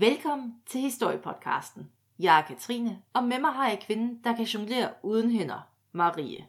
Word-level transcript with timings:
Velkommen 0.00 0.62
til 0.66 0.80
Historiepodcasten. 0.80 1.92
Jeg 2.18 2.38
er 2.38 2.46
Katrine, 2.46 3.02
og 3.12 3.24
med 3.24 3.38
mig 3.38 3.52
har 3.52 3.68
jeg 3.68 3.82
kvinden, 3.86 4.20
der 4.24 4.36
kan 4.36 4.44
jonglere 4.44 4.94
uden 5.02 5.30
hænder, 5.30 5.70
Marie. 5.92 6.46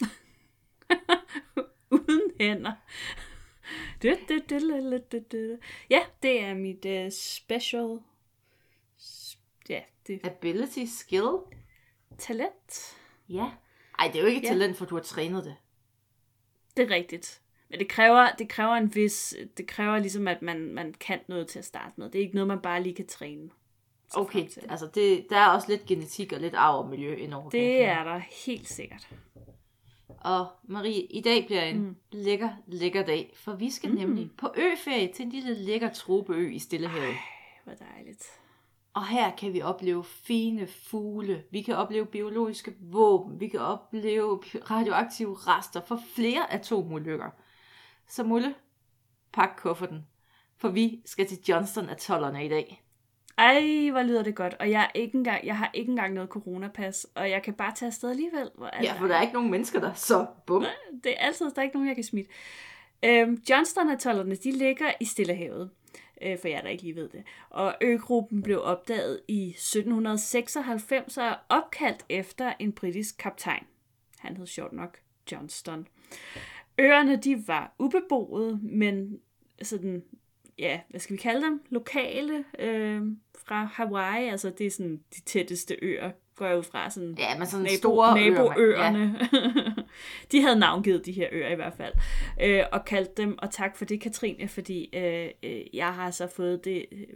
uden 1.91 2.32
hænder. 2.39 2.71
Ja, 5.89 6.00
det 6.23 6.43
er 6.43 6.54
mit 6.54 6.86
uh, 6.86 7.11
special 7.11 8.00
ja, 9.70 9.81
det 10.07 10.25
Ability, 10.25 10.86
skill. 10.86 11.29
talent. 12.18 12.97
Ja. 13.29 13.52
Ej, 13.99 14.07
det 14.07 14.15
er 14.15 14.21
jo 14.21 14.27
ikke 14.27 14.39
et 14.41 14.43
Ja. 14.43 14.49
talent, 14.54 14.77
for 14.77 14.86
du 14.86 14.95
har 14.95 15.04
trænet 15.04 15.45
det. 15.45 15.55
Det 16.77 16.91
er 16.91 16.96
rigtigt. 16.96 17.41
Men 17.71 17.80
det 17.80 17.88
kræver, 17.88 18.30
det 18.39 18.50
kræver 18.50 18.74
en 18.75 18.96
vis, 18.96 19.36
det 19.57 19.68
kræver 19.68 20.00
ligesom, 20.00 20.28
at 20.28 20.42
man, 20.42 20.74
man 20.74 20.93
kan 21.00 21.20
noget 21.28 21.48
til 21.48 21.60
at 21.60 21.66
starte 21.66 21.94
med. 21.97 22.10
Det 22.10 22.16
er 22.16 22.24
ikke 22.24 22.36
noget, 22.36 22.47
man 22.47 22.60
bare 22.60 22.84
lige 22.84 22.96
kan 22.96 23.07
træne. 23.07 23.50
Okay, 24.16 24.47
altså 24.70 24.89
det, 24.96 25.25
der 25.30 25.38
er 25.38 25.47
også 25.47 25.68
lidt 25.70 25.86
genetik 25.86 26.34
og 26.34 26.39
lidt 26.39 26.56
arv 26.56 26.80
og 26.80 26.89
miljø 26.89 27.16
indover. 27.16 27.50
Det 27.50 27.84
er 27.84 28.04
der 28.04 28.21
helt 28.46 28.68
sikkert. 28.68 29.07
Og 30.21 30.47
Marie, 30.64 31.06
i 31.06 31.21
dag 31.21 31.46
bliver 31.46 31.64
en 31.64 31.80
mm. 31.80 31.96
Lækker, 32.11 32.50
lækker 32.67 33.03
dag, 33.03 33.34
for 33.36 33.56
vi 33.56 33.70
skal. 33.70 33.89
Mm. 33.89 33.95
nemlig 33.95 34.30
på 34.38 34.53
øferie 34.58 35.14
til 35.14 35.25
en 35.25 35.31
lille 35.31 35.53
lækker 35.53 35.89
tropeø 35.89 36.50
i 36.50 36.59
Stillehavet. 36.59 37.16
Hvor 37.64 37.73
dejligt. 37.73 38.23
Og 38.94 39.08
her 39.08 39.36
kan 39.36 39.53
vi 39.53 39.61
opleve 39.61 40.03
fine 40.03 40.67
fugle, 40.67 41.44
vi 41.52 41.61
kan 41.61 41.75
opleve 41.75 42.06
biologiske 42.06 42.73
våben, 42.80 43.39
vi 43.39 43.47
kan 43.47 43.59
opleve 43.59 44.39
radioaktive 44.72 45.36
rester 45.36 45.81
for 45.81 46.00
flere 46.16 46.53
atomulykker. 46.53 47.30
Så 48.11 48.23
Mulle, 48.23 48.55
pak 49.33 49.49
kufferten, 49.57 50.07
for 50.57 50.69
vi 50.69 51.01
skal 51.05 51.27
til 51.27 51.37
Johnston 51.49 51.89
atollerne 51.89 52.45
i 52.45 52.49
dag. 52.49 52.83
Ej, 53.37 53.89
hvor 53.91 54.03
lyder 54.03 54.23
det 54.23 54.35
godt. 54.35 54.53
Og 54.53 54.71
jeg, 54.71 54.81
er 54.83 54.99
ikke 54.99 55.17
engang, 55.17 55.45
jeg 55.45 55.57
har 55.57 55.71
ikke 55.73 55.89
engang 55.89 56.13
noget 56.13 56.29
coronapas, 56.29 57.07
og 57.15 57.29
jeg 57.29 57.43
kan 57.43 57.53
bare 57.53 57.73
tage 57.75 57.87
afsted 57.87 58.09
alligevel. 58.09 58.49
Hvor 58.55 58.67
er 58.67 58.83
Ja, 58.83 58.93
for 58.93 59.07
der 59.07 59.15
er 59.15 59.21
ikke 59.21 59.33
nogen 59.33 59.51
mennesker 59.51 59.79
der, 59.79 59.93
så 59.93 60.27
bum. 60.45 60.65
Det 61.03 61.11
er 61.11 61.25
altid, 61.25 61.45
der 61.45 61.59
er 61.59 61.63
ikke 61.63 61.75
nogen, 61.75 61.87
jeg 61.87 61.95
kan 61.95 62.03
smitte. 62.03 62.31
Øhm, 63.05 63.43
Johnston-atollerne, 63.49 64.35
de 64.35 64.51
ligger 64.51 64.91
i 64.99 65.05
Stillehavet, 65.05 65.69
øh, 66.21 66.39
for 66.39 66.47
jer, 66.47 66.61
der 66.61 66.69
ikke 66.69 66.83
lige 66.83 66.95
ved 66.95 67.09
det. 67.09 67.23
Og 67.49 67.75
øgruppen 67.81 68.41
blev 68.41 68.61
opdaget 68.63 69.21
i 69.27 69.49
1796 69.49 71.17
og 71.17 71.25
er 71.25 71.35
opkaldt 71.49 72.05
efter 72.09 72.53
en 72.59 72.71
britisk 72.71 73.17
kaptajn. 73.17 73.63
Han 74.19 74.37
hed 74.37 74.47
sjovt 74.47 74.73
nok 74.73 74.97
Johnston. 75.31 75.87
Øerne, 76.77 77.16
de 77.16 77.47
var 77.47 77.75
ubeboede, 77.80 78.59
men 78.64 79.19
sådan, 79.61 80.03
ja, 80.59 80.80
hvad 80.89 81.00
skal 81.00 81.13
vi 81.13 81.22
kalde 81.22 81.45
dem? 81.45 81.61
Lokale 81.69 82.45
øh, 82.59 83.02
fra 83.38 83.63
Hawaii, 83.63 84.30
altså 84.30 84.50
det 84.50 84.66
er 84.66 84.72
sådan 84.72 85.00
de 85.16 85.22
tætteste 85.22 85.78
øer, 85.81 86.11
går 86.36 86.45
jeg 86.45 86.58
ud 86.58 86.63
fra. 86.63 86.89
Sådan, 86.89 87.16
Ja, 87.17 87.38
men 87.38 87.47
sådan 87.47 87.63
nabo, 87.63 87.78
store 87.78 88.16
naboøerne. 88.16 89.30
Ja. 89.33 89.81
de 90.31 90.41
havde 90.41 90.59
navngivet 90.59 91.05
de 91.05 91.11
her 91.11 91.28
øer 91.31 91.50
i 91.50 91.55
hvert 91.55 91.73
fald. 91.73 91.94
Øh, 92.41 92.63
og 92.72 92.85
kaldt 92.85 93.17
dem, 93.17 93.38
og 93.38 93.52
tak 93.52 93.78
for 93.78 93.85
det, 93.85 94.02
Katrine, 94.02 94.47
fordi 94.47 94.89
øh, 94.94 95.30
øh, 95.44 95.61
jeg 95.73 95.94
har 95.94 96.11
så 96.11 96.28
fået 96.28 96.66
det 96.66 96.85
øh, 96.91 97.08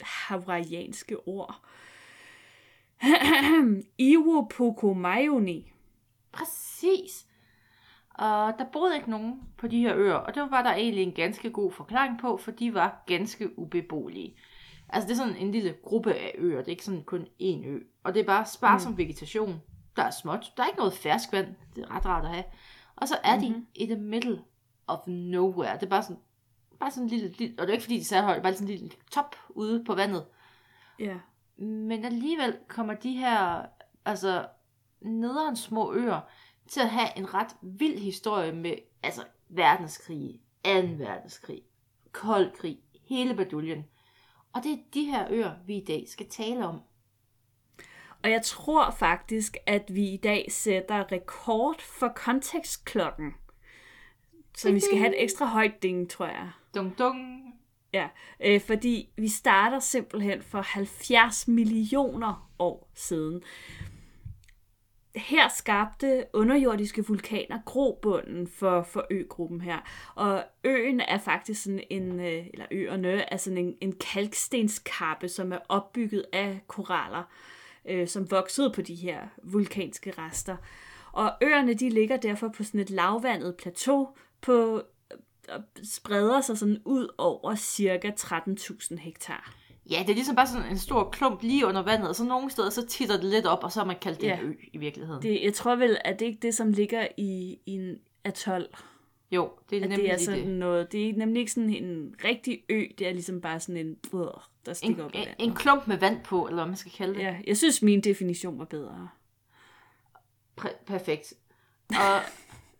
hawaiianske 0.00 1.28
ord. 1.28 1.60
Iwopukumayoni. 3.98 5.72
Præcis. 6.32 7.27
Og 8.18 8.54
der 8.58 8.64
boede 8.72 8.96
ikke 8.96 9.10
nogen 9.10 9.42
på 9.56 9.66
de 9.66 9.80
her 9.80 9.96
øer, 9.96 10.14
og 10.14 10.34
det 10.34 10.50
var 10.50 10.62
der 10.62 10.74
egentlig 10.74 11.02
en 11.02 11.12
ganske 11.12 11.50
god 11.50 11.72
forklaring 11.72 12.18
på, 12.18 12.36
for 12.36 12.50
de 12.50 12.74
var 12.74 13.02
ganske 13.06 13.58
ubeboelige. 13.58 14.36
Altså 14.88 15.08
det 15.08 15.14
er 15.14 15.16
sådan 15.16 15.36
en 15.36 15.52
lille 15.52 15.74
gruppe 15.82 16.14
af 16.14 16.34
øer, 16.38 16.58
det 16.58 16.66
er 16.66 16.70
ikke 16.70 16.84
sådan 16.84 17.04
kun 17.04 17.26
én 17.42 17.66
ø. 17.66 17.80
Og 18.04 18.14
det 18.14 18.20
er 18.20 18.26
bare 18.26 18.46
sparsom 18.46 18.92
mm. 18.92 18.98
vegetation. 18.98 19.62
Der 19.96 20.02
er 20.02 20.10
småt, 20.10 20.52
der 20.56 20.62
er 20.62 20.66
ikke 20.66 20.78
noget 20.78 20.92
ferskvand, 20.92 21.46
det 21.76 21.84
er 21.84 21.96
ret 21.96 22.06
rart 22.06 22.24
at 22.24 22.30
have. 22.30 22.44
Og 22.96 23.08
så 23.08 23.16
er 23.24 23.36
mm-hmm. 23.36 23.54
de 23.54 23.66
i 23.74 23.86
the 23.86 23.96
middle 23.96 24.42
of 24.86 24.98
nowhere. 25.06 25.74
Det 25.74 25.82
er 25.82 25.90
bare 25.90 26.02
sådan, 26.02 26.22
bare 26.80 26.90
sådan 26.90 27.02
en 27.04 27.10
lille, 27.10 27.28
lille 27.28 27.54
og 27.58 27.66
det 27.66 27.68
er 27.68 27.72
ikke 27.72 27.84
fordi 27.84 27.96
de 27.96 28.00
er 28.00 28.04
særlig 28.04 28.24
højt, 28.24 28.34
det 28.34 28.40
er 28.40 28.42
bare 28.42 28.54
sådan 28.54 28.68
en 28.68 28.78
lille 28.78 28.90
top 29.10 29.36
ude 29.48 29.84
på 29.84 29.94
vandet. 29.94 30.24
Ja. 30.98 31.16
Men 31.56 32.04
alligevel 32.04 32.56
kommer 32.68 32.94
de 32.94 33.12
her, 33.12 33.66
altså 34.04 34.46
nederen 35.00 35.56
små 35.56 35.92
øer, 35.92 36.20
til 36.68 36.80
at 36.80 36.90
have 36.90 37.08
en 37.16 37.34
ret 37.34 37.56
vild 37.62 37.98
historie 37.98 38.52
med, 38.52 38.74
altså 39.02 39.24
verdenskrig, 39.48 40.40
2. 40.64 40.70
verdenskrig, 40.70 41.62
kold 42.12 42.56
krig, 42.56 42.78
hele 43.08 43.34
baduljen. 43.34 43.84
Og 44.52 44.62
det 44.62 44.72
er 44.72 44.78
de 44.94 45.04
her 45.04 45.26
øer, 45.30 45.52
vi 45.66 45.76
i 45.76 45.84
dag 45.84 46.04
skal 46.08 46.28
tale 46.28 46.66
om. 46.66 46.80
Og 48.22 48.30
jeg 48.30 48.42
tror 48.42 48.90
faktisk, 48.90 49.56
at 49.66 49.94
vi 49.94 50.08
i 50.08 50.16
dag 50.16 50.46
sætter 50.52 51.12
rekord 51.12 51.80
for 51.80 52.08
kontekstklokken. 52.08 53.34
Så 54.56 54.72
vi 54.72 54.80
skal 54.80 54.98
have 54.98 55.08
et 55.08 55.22
ekstra 55.22 55.46
højt 55.46 55.82
ding, 55.82 56.10
tror 56.10 56.26
jeg. 56.26 56.50
Dung 56.74 56.98
dung. 56.98 57.44
Ja, 57.92 58.08
øh, 58.40 58.60
fordi 58.60 59.08
vi 59.16 59.28
starter 59.28 59.78
simpelthen 59.78 60.42
for 60.42 60.60
70 60.60 61.48
millioner 61.48 62.50
år 62.58 62.90
siden. 62.94 63.42
Her 65.16 65.48
skabte 65.56 66.24
underjordiske 66.32 67.06
vulkaner 67.06 67.58
grobunden 67.66 68.46
for, 68.46 68.82
for 68.82 69.06
øgruppen 69.10 69.60
her. 69.60 69.78
Og 70.14 70.44
øen 70.64 71.00
er 71.00 71.18
faktisk 71.18 71.62
sådan 71.62 71.82
en, 71.90 72.20
øh, 72.20 72.46
eller 72.52 72.66
øerne 72.70 73.32
er 73.32 73.36
sådan 73.36 73.58
en, 73.58 73.76
en 73.80 73.92
kalkstenskappe, 73.92 75.28
som 75.28 75.52
er 75.52 75.58
opbygget 75.68 76.24
af 76.32 76.60
koraller, 76.66 77.22
øh, 77.88 78.08
som 78.08 78.30
voksede 78.30 78.72
på 78.74 78.82
de 78.82 78.94
her 78.94 79.20
vulkanske 79.42 80.10
rester. 80.18 80.56
Og 81.12 81.32
øerne 81.42 81.74
de 81.74 81.90
ligger 81.90 82.16
derfor 82.16 82.48
på 82.48 82.64
sådan 82.64 82.80
et 82.80 82.90
lavvandet 82.90 83.56
plateau 83.56 84.08
på 84.40 84.82
og 85.48 85.62
spreder 85.84 86.40
sig 86.40 86.58
sådan 86.58 86.82
ud 86.84 87.14
over 87.18 87.54
cirka 87.54 88.10
13.000 88.20 88.96
hektar. 88.96 89.54
Ja, 89.90 89.98
det 90.02 90.10
er 90.10 90.14
ligesom 90.14 90.36
bare 90.36 90.46
sådan 90.46 90.70
en 90.70 90.78
stor 90.78 91.10
klump 91.10 91.42
lige 91.42 91.66
under 91.66 91.82
vandet, 91.82 92.08
og 92.08 92.14
så 92.16 92.24
nogle 92.24 92.50
steder, 92.50 92.70
så 92.70 92.86
titter 92.86 93.16
det 93.16 93.24
lidt 93.24 93.46
op, 93.46 93.64
og 93.64 93.72
så 93.72 93.80
har 93.80 93.86
man 93.86 93.96
kaldt 94.00 94.20
det 94.20 94.26
Ja. 94.26 94.38
en 94.40 94.44
ø 94.46 94.52
i 94.72 94.78
virkeligheden. 94.78 95.22
Det, 95.22 95.44
jeg 95.44 95.54
tror 95.54 95.76
vel, 95.76 95.98
at 96.04 96.18
det 96.20 96.26
ikke 96.26 96.38
det, 96.42 96.54
som 96.54 96.72
ligger 96.72 97.08
i, 97.16 97.58
i 97.66 97.72
en 97.72 97.98
atol. 98.24 98.66
jo, 99.30 99.50
det 99.70 99.78
er 99.78 99.82
At 99.82 99.88
nemlig 99.88 100.04
det 100.10 100.14
er 100.14 100.18
sådan 100.24 100.40
det. 100.46 100.48
noget, 100.58 100.92
det 100.92 101.08
er 101.08 101.12
nemlig 101.16 101.40
ikke 101.40 101.52
sådan 101.52 101.70
en 101.74 102.14
rigtig 102.24 102.62
ø, 102.68 102.84
det 102.98 103.06
er 103.08 103.12
ligesom 103.12 103.40
bare 103.40 103.60
sådan 103.60 103.76
en, 103.86 103.96
øh, 104.14 104.20
der 104.66 104.72
stikker 104.72 104.96
En, 104.96 105.04
op 105.04 105.14
i 105.14 105.18
en, 105.18 105.24
vandet. 105.26 105.34
en 105.46 105.54
klump 105.54 105.86
med 105.86 105.96
vand 105.98 106.24
på, 106.24 106.46
eller 106.46 106.56
hvad 106.56 106.66
man 106.66 106.76
skal 106.76 106.92
kalde 106.92 107.14
det. 107.14 107.20
Ja, 107.20 107.36
jeg 107.46 107.56
synes, 107.56 107.82
min 107.82 108.00
definition 108.00 108.58
var 108.58 108.64
bedre. 108.64 109.08
Præ- 110.60 110.84
perfekt. 110.86 111.34
Og 111.90 112.20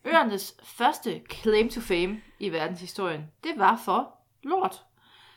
øernes 0.05 0.55
første 0.63 1.21
claim 1.33 1.69
to 1.69 1.81
fame 1.81 2.21
i 2.39 2.49
verdenshistorien, 2.53 3.23
det 3.45 3.51
var 3.57 3.81
for 3.85 4.15
lort. 4.43 4.85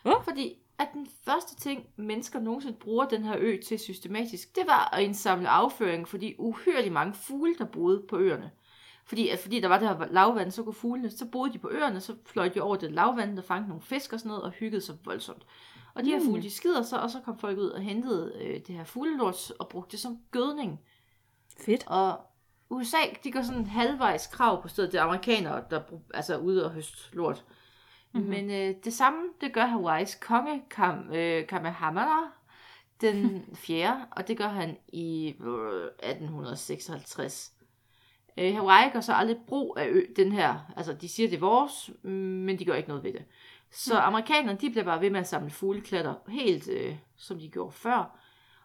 Hvad? 0.04 0.14
Fordi 0.24 0.58
at 0.82 0.88
den 0.94 1.08
første 1.26 1.56
ting, 1.56 1.86
mennesker 1.96 2.40
nogensinde 2.40 2.78
bruger 2.78 3.06
den 3.06 3.24
her 3.24 3.36
ø 3.40 3.58
til 3.68 3.80
systematisk, 3.80 4.56
det 4.56 4.64
var 4.68 4.90
at 4.94 5.04
indsamle 5.04 5.50
afføring 5.50 6.08
for 6.08 6.18
de 6.18 6.36
uhyrligt 6.40 6.94
mange 6.94 7.14
fugle, 7.14 7.56
der 7.58 7.66
boede 7.66 8.04
på 8.10 8.18
øerne. 8.18 8.52
Fordi, 9.06 9.30
at 9.30 9.40
fordi 9.40 9.60
der 9.60 9.68
var 9.68 9.80
det 9.80 9.88
her 9.88 10.06
lavvand, 10.12 10.52
så 10.52 10.64
kunne 10.64 10.74
fuglene, 10.74 11.10
så 11.12 11.26
boede 11.26 11.54
de 11.54 11.58
på 11.60 11.70
øerne, 11.72 12.00
så 12.00 12.16
fløj 12.26 12.48
de 12.50 12.62
over 12.62 12.76
det 12.76 12.92
lavvand, 12.92 13.36
der 13.38 13.42
fangede 13.44 13.68
nogle 13.70 13.82
fisk 13.82 14.14
og 14.14 14.20
sådan 14.20 14.30
noget, 14.30 14.44
og 14.44 14.52
hyggede 14.52 14.82
sig 14.82 14.96
voldsomt. 15.06 15.46
Og 15.94 16.04
de 16.06 16.10
her 16.10 16.20
Mm. 16.20 16.26
fugle, 16.26 16.42
de 16.42 16.52
skider 16.52 16.82
så, 16.82 16.98
og 16.98 17.10
så 17.10 17.20
kom 17.26 17.40
folk 17.40 17.58
ud 17.58 17.70
og 17.70 17.82
hentede 17.82 18.34
øh, 18.42 18.60
det 18.68 18.76
her 18.76 18.84
fuglelort 18.84 19.52
og 19.60 19.68
brugte 19.70 19.92
det 19.92 20.00
som 20.00 20.18
gødning. 20.32 20.80
Fedt. 21.66 21.84
Og 21.88 22.20
USA, 22.70 22.98
de 23.24 23.32
går 23.32 23.42
sådan 23.42 23.66
halvvejs 23.66 24.28
krav 24.28 24.62
på 24.62 24.68
stedet. 24.68 24.92
Det 24.92 24.98
er 24.98 25.04
amerikanere, 25.04 25.64
der 25.70 25.82
altså 26.14 26.34
er 26.34 26.38
ude 26.38 26.66
og 26.66 26.72
høste 26.72 27.16
lort. 27.16 27.46
Mm-hmm. 28.14 28.30
Men 28.30 28.52
øh, 28.52 28.76
det 28.84 28.94
samme, 28.94 29.20
det 29.42 29.54
gør 29.54 29.66
Hawaiis 29.66 30.16
konge, 30.16 30.62
Kam, 30.70 31.14
øh, 31.14 31.48
Kamehameha, 31.48 32.22
den 33.02 33.46
fjerde, 33.66 34.06
og 34.12 34.28
det 34.28 34.38
gør 34.38 34.48
han 34.48 34.78
i 34.88 35.36
øh, 35.40 35.86
1856. 36.10 37.54
Øh, 38.38 38.56
Hawaii 38.56 38.90
gør 38.94 39.02
så 39.02 39.14
aldrig 39.14 39.38
brug 39.48 39.78
af 39.80 39.88
ø, 39.88 40.02
den 40.16 40.32
her, 40.32 40.74
altså 40.78 40.94
de 40.94 41.10
siger, 41.10 41.30
det 41.30 41.36
er 41.36 41.40
vores, 41.40 41.90
mm, 42.04 42.12
men 42.12 42.60
de 42.60 42.66
gør 42.66 42.74
ikke 42.74 42.90
noget 42.90 43.04
ved 43.04 43.14
det. 43.14 43.26
Så 43.72 43.98
amerikanerne, 43.98 44.58
de 44.62 44.70
bliver 44.70 44.84
bare 44.84 45.02
ved 45.02 45.10
med 45.10 45.20
at 45.20 45.28
samle 45.28 45.50
fugleklatter, 45.50 46.14
helt 46.28 46.70
øh, 46.70 46.96
som 47.18 47.40
de 47.40 47.50
gjorde 47.50 47.72
før. 47.72 48.20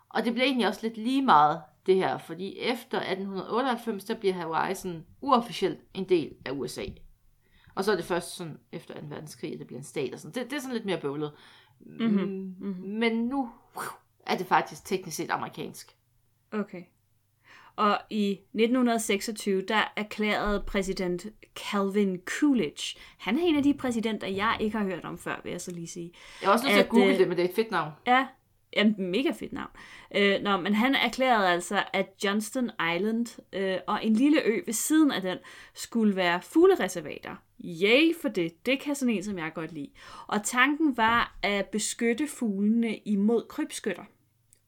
Og 0.08 0.24
det 0.24 0.32
bliver 0.32 0.46
egentlig 0.46 0.68
også 0.68 0.80
lidt 0.82 0.96
lige 0.96 1.22
meget, 1.22 1.62
det 1.86 1.94
her, 1.94 2.18
fordi 2.18 2.58
efter 2.58 2.98
1898, 2.98 4.04
der 4.04 4.14
bliver 4.14 4.34
Hawaii 4.34 4.74
sådan 4.74 5.06
uofficielt 5.20 5.80
en 5.94 6.08
del 6.08 6.34
af 6.44 6.50
USA. 6.50 6.84
Og 7.76 7.84
så 7.84 7.92
er 7.92 7.96
det 7.96 8.04
først 8.04 8.36
sådan 8.36 8.58
efter 8.72 8.94
2. 8.94 9.00
verdenskrig, 9.08 9.52
at 9.52 9.58
det 9.58 9.66
bliver 9.66 9.80
en 9.80 9.84
stat 9.84 10.14
og 10.14 10.20
sådan. 10.20 10.34
Det, 10.34 10.50
det 10.50 10.56
er 10.56 10.60
sådan 10.60 10.74
lidt 10.74 10.86
mere 10.86 11.00
bøvlet. 11.00 11.32
Mhm, 11.80 12.54
mhm. 12.60 12.76
Men 12.84 13.12
nu 13.12 13.50
er 14.26 14.36
det 14.36 14.46
faktisk 14.46 14.84
teknisk 14.84 15.16
set 15.16 15.30
amerikansk. 15.30 15.96
Okay. 16.52 16.82
Og 17.76 17.98
i 18.10 18.30
1926, 18.30 19.62
der 19.68 19.92
erklærede 19.96 20.64
præsident 20.66 21.26
Calvin 21.54 22.20
Coolidge, 22.40 22.98
han 23.18 23.38
er 23.38 23.42
en 23.42 23.56
af 23.56 23.62
de 23.62 23.74
præsidenter, 23.74 24.26
jeg 24.26 24.56
ikke 24.60 24.78
har 24.78 24.84
hørt 24.84 25.04
om 25.04 25.18
før, 25.18 25.40
vil 25.44 25.50
jeg 25.50 25.60
så 25.60 25.70
lige 25.70 25.86
sige. 25.86 26.12
Jeg 26.42 26.48
er 26.48 26.52
også 26.52 26.64
nødt 26.64 26.72
til 26.72 26.80
at 26.80 26.84
At, 26.86 26.90
google 26.90 27.12
øh, 27.12 27.18
det, 27.18 27.28
men 27.28 27.36
det 27.36 27.44
er 27.44 27.48
et 27.48 27.54
fedt 27.54 27.70
navn. 27.70 27.92
Ja, 28.06 28.26
jamen, 28.76 29.10
mega 29.10 29.30
fedt 29.30 29.52
navn. 29.52 29.70
Øh, 30.16 30.42
nå, 30.42 30.56
men 30.56 30.74
han 30.74 30.94
erklærede 30.94 31.48
altså, 31.48 31.84
at 31.92 32.06
Johnston 32.24 32.70
Island 32.94 33.42
øh, 33.52 33.78
og 33.86 34.04
en 34.04 34.12
lille 34.12 34.42
ø 34.42 34.60
ved 34.66 34.74
siden 34.74 35.10
af 35.10 35.22
den 35.22 35.38
skulle 35.74 36.16
være 36.16 36.42
fuglereservater. 36.42 37.36
Yay 37.64 38.14
for 38.22 38.28
det. 38.28 38.66
Det 38.66 38.80
kan 38.80 38.94
sådan 38.94 39.14
en, 39.14 39.24
som 39.24 39.38
jeg 39.38 39.50
godt 39.54 39.72
lide. 39.72 39.90
Og 40.26 40.44
tanken 40.44 40.96
var 40.96 41.38
at 41.42 41.66
beskytte 41.66 42.26
fuglene 42.26 42.96
imod 42.96 43.44
krybskytter. 43.48 44.04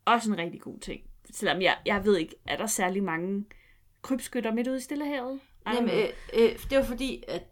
Også 0.04 0.30
en 0.30 0.38
rigtig 0.38 0.60
god 0.60 0.78
ting. 0.78 1.00
Selvom 1.30 1.62
jeg, 1.62 1.76
jeg 1.86 2.04
ved 2.04 2.16
ikke, 2.16 2.34
er 2.46 2.56
der 2.56 2.66
særlig 2.66 3.02
mange 3.02 3.44
krybskytter 4.02 4.54
midt 4.54 4.68
ude 4.68 4.76
i 4.76 4.80
Stillehavet? 4.80 5.40
Jamen, 5.66 5.90
øh, 5.90 6.08
øh, 6.34 6.58
det 6.70 6.78
var 6.78 6.84
fordi, 6.84 7.24
at 7.28 7.42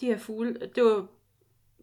de 0.00 0.06
her 0.06 0.18
fugle, 0.18 0.54
det 0.74 0.84
var, 0.84 1.06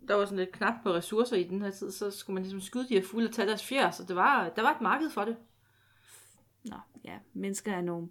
der 0.07 0.15
var 0.15 0.25
sådan 0.25 0.38
lidt 0.38 0.51
knap 0.51 0.74
på 0.83 0.94
ressourcer 0.94 1.36
i 1.36 1.44
den 1.44 1.62
her 1.62 1.71
tid, 1.71 1.92
så 1.92 2.12
skulle 2.12 2.33
man 2.33 2.44
ligesom 2.44 2.62
skyde 2.62 2.89
de 2.89 2.94
her 2.94 3.04
fugle 3.04 3.27
og 3.27 3.33
tage 3.33 3.48
deres 3.48 3.65
fjer, 3.65 3.92
så 3.92 4.04
det 4.04 4.15
var, 4.15 4.50
der 4.50 4.62
var 4.62 4.71
et 4.75 4.81
marked 4.81 5.09
for 5.09 5.25
det. 5.25 5.36
Nå, 6.65 6.77
ja, 7.04 7.18
mennesker 7.33 7.71
er 7.71 7.81
nogle 7.81 8.07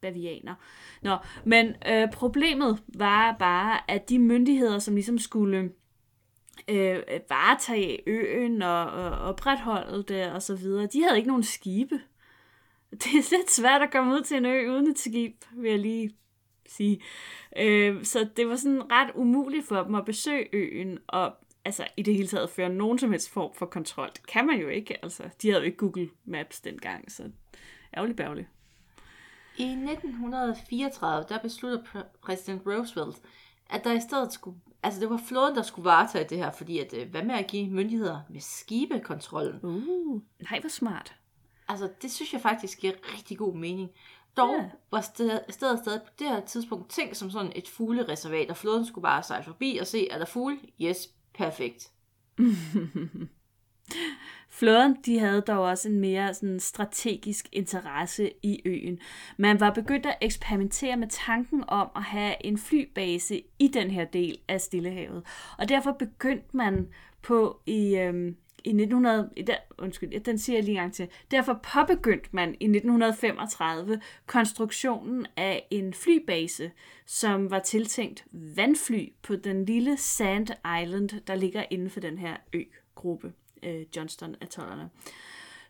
bavianer. 0.00 0.54
Nå, 1.02 1.16
men 1.44 1.74
øh, 1.88 2.12
problemet 2.12 2.82
var 2.88 3.36
bare, 3.38 3.90
at 3.90 4.08
de 4.08 4.18
myndigheder, 4.18 4.78
som 4.78 4.94
ligesom 4.94 5.18
skulle 5.18 5.72
øh, 6.68 7.02
varetage 7.28 8.08
øen 8.08 8.62
og, 8.62 8.84
og 8.84 9.10
opretholde 9.10 10.02
det 10.02 10.32
og 10.32 10.42
så 10.42 10.56
videre, 10.56 10.86
de 10.86 11.02
havde 11.02 11.16
ikke 11.16 11.28
nogen 11.28 11.42
skibe. 11.42 12.00
Det 12.90 13.06
er 13.06 13.36
lidt 13.36 13.50
svært 13.50 13.82
at 13.82 13.90
komme 13.92 14.14
ud 14.14 14.20
til 14.20 14.36
en 14.36 14.46
ø 14.46 14.72
uden 14.72 14.86
et 14.86 14.98
skib, 14.98 15.44
vil 15.52 15.70
jeg 15.70 15.78
lige 15.78 16.10
sige. 16.68 17.00
Øh, 17.56 18.04
så 18.04 18.28
det 18.36 18.48
var 18.48 18.56
sådan 18.56 18.92
ret 18.92 19.10
umuligt 19.14 19.66
for 19.66 19.82
dem 19.82 19.94
at 19.94 20.04
besøge 20.04 20.48
øen 20.52 20.98
og 21.06 21.34
altså 21.64 21.86
i 21.96 22.02
det 22.02 22.14
hele 22.14 22.28
taget 22.28 22.50
føre 22.50 22.68
nogen 22.68 22.98
som 22.98 23.10
helst 23.10 23.30
form 23.30 23.54
for 23.54 23.66
kontrol. 23.66 24.10
Det 24.12 24.26
kan 24.26 24.46
man 24.46 24.60
jo 24.60 24.68
ikke. 24.68 25.04
Altså, 25.04 25.22
de 25.42 25.48
havde 25.48 25.60
jo 25.60 25.66
ikke 25.66 25.78
Google 25.78 26.10
Maps 26.24 26.60
dengang, 26.60 27.12
så 27.12 27.30
ærgerligt 27.96 28.16
bærgerligt. 28.16 28.48
I 29.56 29.64
1934, 29.64 31.26
der 31.28 31.38
besluttede 31.38 31.84
præ- 31.86 32.18
præsident 32.22 32.62
Roosevelt, 32.66 33.16
at 33.70 33.84
der 33.84 33.92
i 33.92 34.00
stedet 34.00 34.32
skulle, 34.32 34.60
altså 34.82 35.00
det 35.00 35.10
var 35.10 35.20
flåden, 35.28 35.56
der 35.56 35.62
skulle 35.62 35.84
varetage 35.84 36.28
det 36.28 36.38
her, 36.38 36.50
fordi 36.52 36.78
at, 36.78 36.94
øh, 36.94 37.10
hvad 37.10 37.22
med 37.22 37.34
at 37.34 37.46
give 37.46 37.70
myndigheder 37.70 38.20
med 38.30 38.40
skibekontrollen? 38.40 39.60
Uh, 39.62 40.22
nej, 40.50 40.60
hvor 40.60 40.68
smart. 40.68 41.14
Altså, 41.68 41.88
det 42.02 42.12
synes 42.12 42.32
jeg 42.32 42.40
faktisk 42.40 42.80
giver 42.80 42.92
rigtig 43.14 43.38
god 43.38 43.54
mening. 43.54 43.90
Dog 44.36 44.54
Ja. 44.54 44.64
var 44.90 45.00
stedet, 45.00 45.40
stedet 45.48 45.78
stadig 45.78 46.02
på 46.02 46.10
det 46.18 46.28
her 46.28 46.40
tidspunkt 46.40 46.90
tænkt 46.90 47.16
som 47.16 47.30
sådan 47.30 47.52
et 47.56 47.68
fuglereservat, 47.68 48.50
og 48.50 48.56
flåden 48.56 48.86
skulle 48.86 49.02
bare 49.02 49.22
sejle 49.22 49.44
forbi 49.44 49.78
og 49.80 49.86
se, 49.86 50.10
er 50.10 50.18
der 50.18 50.24
fugle? 50.24 50.58
Yes, 50.82 51.08
perfekt. 51.34 51.90
Flåden, 54.50 54.96
de 55.06 55.18
havde 55.18 55.40
dog 55.40 55.64
også 55.64 55.88
en 55.88 56.00
mere 56.00 56.34
sådan 56.34 56.60
strategisk 56.60 57.48
interesse 57.52 58.30
i 58.42 58.62
øen. 58.64 58.98
Man 59.36 59.60
var 59.60 59.70
begyndt 59.70 60.06
at 60.06 60.18
eksperimentere 60.20 60.96
med 60.96 61.08
tanken 61.08 61.64
om 61.68 61.88
at 61.96 62.02
have 62.02 62.34
en 62.46 62.58
flybase 62.58 63.42
i 63.58 63.68
den 63.68 63.90
her 63.90 64.04
del 64.04 64.38
af 64.48 64.60
Stillehavet. 64.60 65.26
Og 65.58 65.68
derfor 65.68 65.92
begyndte 65.92 66.56
man 66.56 66.88
på 67.22 67.60
i, 67.66 67.96
øhm, 67.96 68.36
i 68.64 68.68
1900, 68.68 69.30
i 69.36 69.42
der, 69.42 69.56
undskyld, 69.78 70.20
den 70.20 70.38
siger 70.38 70.56
jeg 70.56 70.64
lige 70.64 70.74
en 70.74 70.80
gang 70.80 70.94
til. 70.94 71.08
Derfor 71.30 71.60
påbegyndte 71.74 72.28
man 72.32 72.48
i 72.48 72.64
1935 72.64 74.00
konstruktionen 74.26 75.26
af 75.36 75.66
en 75.70 75.94
flybase, 75.94 76.70
som 77.06 77.50
var 77.50 77.58
tiltænkt 77.58 78.24
vandfly 78.32 79.12
på 79.22 79.36
den 79.36 79.64
lille 79.64 79.96
Sand 79.96 80.48
Island, 80.82 81.20
der 81.26 81.34
ligger 81.34 81.64
inden 81.70 81.90
for 81.90 82.00
den 82.00 82.18
her 82.18 82.36
øgruppe, 82.52 83.32
øh, 83.62 83.86
Johnston-atollerne. 83.96 84.90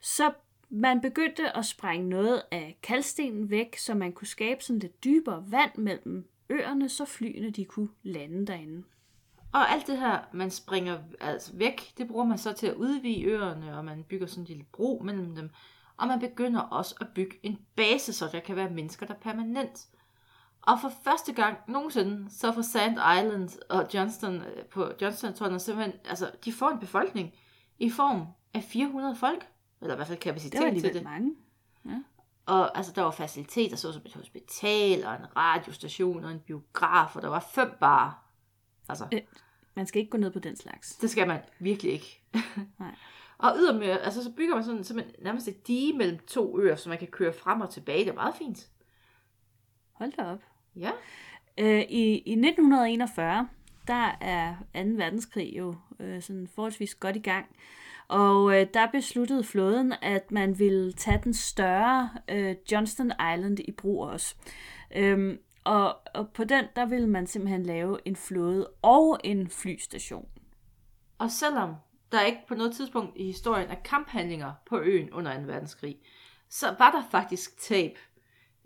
Så 0.00 0.32
man 0.70 1.00
begyndte 1.00 1.56
at 1.56 1.66
sprænge 1.66 2.08
noget 2.08 2.42
af 2.50 2.78
kalkstenen 2.82 3.50
væk, 3.50 3.76
så 3.76 3.94
man 3.94 4.12
kunne 4.12 4.26
skabe 4.26 4.64
sådan 4.64 4.80
lidt 4.80 5.04
dybere 5.04 5.44
vand 5.48 5.70
mellem 5.76 6.28
øerne, 6.50 6.88
så 6.88 7.04
flyene 7.04 7.50
de 7.50 7.64
kunne 7.64 7.88
lande 8.02 8.46
derinde. 8.46 8.82
Og 9.52 9.70
alt 9.70 9.86
det 9.86 9.98
her, 9.98 10.20
man 10.32 10.50
springer 10.50 10.98
altså 11.20 11.50
væk, 11.54 11.92
det 11.98 12.08
bruger 12.08 12.24
man 12.24 12.38
så 12.38 12.52
til 12.52 12.66
at 12.66 12.74
udvide 12.74 13.24
øerne, 13.24 13.78
og 13.78 13.84
man 13.84 14.04
bygger 14.04 14.26
sådan 14.26 14.42
en 14.42 14.46
lille 14.46 14.64
bro 14.72 15.02
mellem 15.04 15.34
dem. 15.34 15.50
Og 15.96 16.06
man 16.06 16.20
begynder 16.20 16.60
også 16.60 16.94
at 17.00 17.06
bygge 17.14 17.36
en 17.42 17.58
base, 17.76 18.12
så 18.12 18.28
der 18.32 18.40
kan 18.40 18.56
være 18.56 18.70
mennesker, 18.70 19.06
der 19.06 19.14
permanent. 19.14 19.86
Og 20.62 20.80
for 20.80 20.92
første 21.04 21.32
gang 21.32 21.58
nogensinde, 21.68 22.30
så 22.30 22.52
får 22.52 22.62
Sand 22.62 22.92
Island 22.92 23.48
og 23.70 23.86
Johnston 23.94 24.34
øh, 24.34 24.64
på 24.64 24.92
Johnston 25.00 25.60
simpelthen, 25.60 25.92
altså 26.04 26.30
de 26.44 26.52
får 26.52 26.68
en 26.68 26.78
befolkning 26.78 27.32
i 27.78 27.90
form 27.90 28.26
af 28.54 28.62
400 28.62 29.16
folk, 29.16 29.46
eller 29.80 29.94
i 29.94 29.96
hvert 29.96 30.08
fald 30.08 30.18
Det 30.18 30.26
var 30.26 30.32
kapacitet 30.32 30.82
til 30.82 30.94
det. 30.94 31.02
mange. 31.04 31.34
Og 32.46 32.76
altså, 32.76 32.92
der 32.92 33.02
var 33.02 33.10
faciliteter, 33.10 33.76
såsom 33.76 34.02
et 34.06 34.14
hospital, 34.14 35.06
og 35.06 35.14
en 35.14 35.36
radiostation, 35.36 36.24
og 36.24 36.30
en 36.30 36.40
biograf, 36.40 37.16
og 37.16 37.22
der 37.22 37.28
var 37.28 37.46
fem 37.54 37.72
barer. 37.80 38.27
Altså, 38.88 39.06
Øh. 39.12 39.20
Man 39.74 39.86
skal 39.86 40.00
ikke 40.00 40.10
gå 40.10 40.18
ned 40.18 40.30
på 40.30 40.38
den 40.38 40.56
slags. 40.56 40.96
det 40.96 41.10
skal 41.10 41.28
man 41.28 41.40
virkelig 41.58 41.92
ikke. 41.92 42.20
Nej. 42.80 42.94
og 43.38 43.56
ydermere, 43.58 43.98
altså 43.98 44.24
så 44.24 44.32
bygger 44.36 44.54
man 44.54 44.64
sådan 44.64 44.84
simpelthen 44.84 45.24
nærmest 45.24 45.48
et 45.48 45.66
dige 45.66 45.92
mellem 45.92 46.18
to 46.26 46.60
øer, 46.60 46.76
så 46.76 46.88
man 46.88 46.98
kan 46.98 47.08
køre 47.08 47.32
frem 47.32 47.60
og 47.60 47.70
tilbage. 47.70 48.04
Det 48.04 48.10
er 48.10 48.14
meget 48.14 48.34
fint. 48.34 48.68
Hold 49.92 50.12
da 50.12 50.22
op. 50.24 50.42
Ja. 50.76 50.90
Øh, 51.58 51.80
i, 51.80 52.18
I 52.18 52.32
1941, 52.32 53.48
der 53.86 54.16
er 54.20 54.54
2. 54.74 54.80
verdenskrig 54.96 55.58
jo 55.58 55.74
øh, 56.00 56.22
sådan 56.22 56.48
forholdsvis 56.54 56.94
godt 56.94 57.16
i 57.16 57.20
gang. 57.20 57.46
Og 58.08 58.60
øh, 58.60 58.66
der 58.74 58.86
besluttede 58.86 59.44
flåden, 59.44 59.94
at 60.02 60.30
man 60.30 60.58
ville 60.58 60.92
tage 60.92 61.20
den 61.24 61.34
større 61.34 62.10
øh, 62.28 62.56
Johnston 62.72 63.06
Island 63.06 63.60
i 63.60 63.72
brug 63.72 64.04
også. 64.04 64.34
Øhm, 64.96 65.38
og, 65.68 65.96
og 66.14 66.28
på 66.28 66.44
den, 66.44 66.64
der 66.76 66.86
ville 66.86 67.08
man 67.08 67.26
simpelthen 67.26 67.62
lave 67.62 67.98
en 68.04 68.16
flåde 68.16 68.70
og 68.82 69.20
en 69.24 69.48
flystation. 69.48 70.28
Og 71.18 71.30
selvom 71.30 71.74
der 72.12 72.22
ikke 72.22 72.40
på 72.48 72.54
noget 72.54 72.72
tidspunkt 72.72 73.16
i 73.16 73.24
historien 73.24 73.68
er 73.68 73.74
kamphandlinger 73.84 74.52
på 74.66 74.78
øen 74.78 75.12
under 75.12 75.40
2. 75.40 75.42
verdenskrig, 75.46 75.98
så 76.48 76.74
var 76.78 76.90
der 76.90 77.02
faktisk 77.10 77.60
tab. 77.60 77.98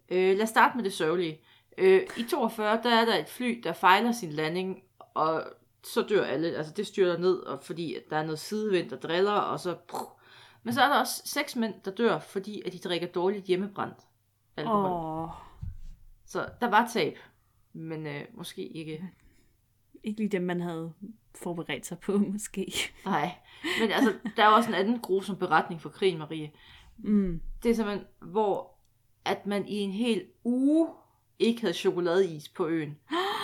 Øh, 0.08 0.36
lad 0.36 0.42
os 0.42 0.48
starte 0.48 0.76
med 0.76 0.84
det 0.84 0.92
sørgelige. 0.92 1.40
Øh, 1.78 2.02
I 2.16 2.22
42, 2.22 2.80
der 2.82 2.90
er 2.90 3.04
der 3.04 3.16
et 3.16 3.28
fly, 3.28 3.60
der 3.64 3.72
fejler 3.72 4.12
sin 4.12 4.32
landing, 4.32 4.82
og 5.14 5.44
så 5.84 6.02
dør 6.02 6.24
alle. 6.24 6.56
Altså 6.56 6.72
det 6.72 6.86
styrter 6.86 7.18
ned, 7.18 7.36
og 7.36 7.62
fordi 7.62 7.94
at 7.94 8.02
der 8.10 8.16
er 8.16 8.22
noget 8.22 8.38
sidevind, 8.38 8.90
der 8.90 8.96
driller, 8.96 9.32
og 9.32 9.60
så... 9.60 9.76
Men 10.62 10.74
så 10.74 10.82
er 10.82 10.88
der 10.88 11.00
også 11.00 11.22
seks 11.24 11.56
mænd, 11.56 11.74
der 11.84 11.90
dør, 11.90 12.18
fordi 12.18 12.62
at 12.66 12.72
de 12.72 12.78
drikker 12.78 13.06
dårligt 13.06 13.46
hjemmebrændt 13.46 13.98
alkohol. 14.56 14.90
Oh. 14.90 15.51
Så 16.32 16.48
der 16.60 16.70
var 16.70 16.88
tab, 16.92 17.18
men 17.72 18.06
øh, 18.06 18.24
måske 18.34 18.62
ikke. 18.68 19.10
ikke 20.04 20.20
lige 20.20 20.28
dem, 20.28 20.42
man 20.42 20.60
havde 20.60 20.92
forberedt 21.34 21.86
sig 21.86 21.98
på, 21.98 22.18
måske. 22.32 22.72
Nej, 23.04 23.34
men 23.80 23.90
altså, 23.90 24.14
der 24.36 24.44
er 24.44 24.48
også 24.48 24.68
en 24.68 24.74
anden 24.74 25.00
grusom 25.00 25.36
beretning 25.36 25.80
for 25.80 25.88
krigen, 25.88 26.18
Marie. 26.18 26.52
Mm. 26.98 27.40
Det 27.62 27.70
er 27.70 27.74
simpelthen, 27.74 28.06
hvor 28.20 28.74
at 29.24 29.46
man 29.46 29.68
i 29.68 29.74
en 29.74 29.90
hel 29.90 30.24
uge 30.44 30.88
ikke 31.38 31.60
havde 31.60 31.74
chokoladeis 31.74 32.48
på 32.48 32.66
øen. 32.66 32.98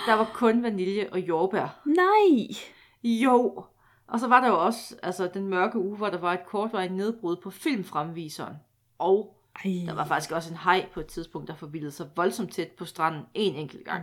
Der 0.06 0.14
var 0.14 0.30
kun 0.34 0.62
vanilje 0.62 1.08
og 1.12 1.20
jordbær. 1.20 1.82
Nej! 1.86 2.56
Jo! 3.04 3.64
Og 4.06 4.20
så 4.20 4.28
var 4.28 4.40
der 4.40 4.48
jo 4.48 4.64
også 4.64 4.96
altså, 5.02 5.30
den 5.34 5.46
mørke 5.46 5.78
uge, 5.78 5.96
hvor 5.96 6.10
der 6.10 6.18
var 6.18 6.32
et 6.32 6.46
kortvarigt 6.46 6.92
nedbrud 6.92 7.36
på 7.36 7.50
filmfremviseren. 7.50 8.56
Og 8.98 9.37
Ej. 9.64 9.70
der 9.86 9.94
var 9.94 10.04
faktisk 10.06 10.30
også 10.32 10.50
en 10.50 10.56
hej 10.64 10.86
på 10.94 11.00
et 11.00 11.06
tidspunkt, 11.06 11.48
der 11.48 11.54
forvildede 11.54 11.92
sig 11.92 12.06
voldsomt 12.16 12.52
tæt 12.52 12.68
på 12.68 12.84
stranden 12.84 13.22
en 13.34 13.54
enkelt 13.54 13.84
gang. 13.84 14.02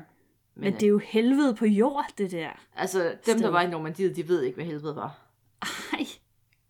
Men, 0.56 0.64
Men 0.64 0.74
det 0.74 0.84
er 0.84 0.88
jo 0.88 0.98
helvede 1.04 1.56
på 1.56 1.66
jord, 1.66 2.06
det 2.18 2.32
der. 2.32 2.50
altså, 2.76 3.00
dem 3.04 3.16
der 3.26 3.38
sted. 3.38 3.50
var 3.50 3.62
i 3.62 3.70
Normandiet, 3.70 4.16
de 4.16 4.28
ved 4.28 4.42
ikke, 4.44 4.56
hvad 4.56 4.66
helvede 4.66 4.96
var. 4.96 5.20
Ej, 5.62 6.06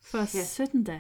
for 0.02 0.18
Ja. 0.18 0.22
ja. 0.22 0.44
17 0.44 0.84
da. 0.84 1.00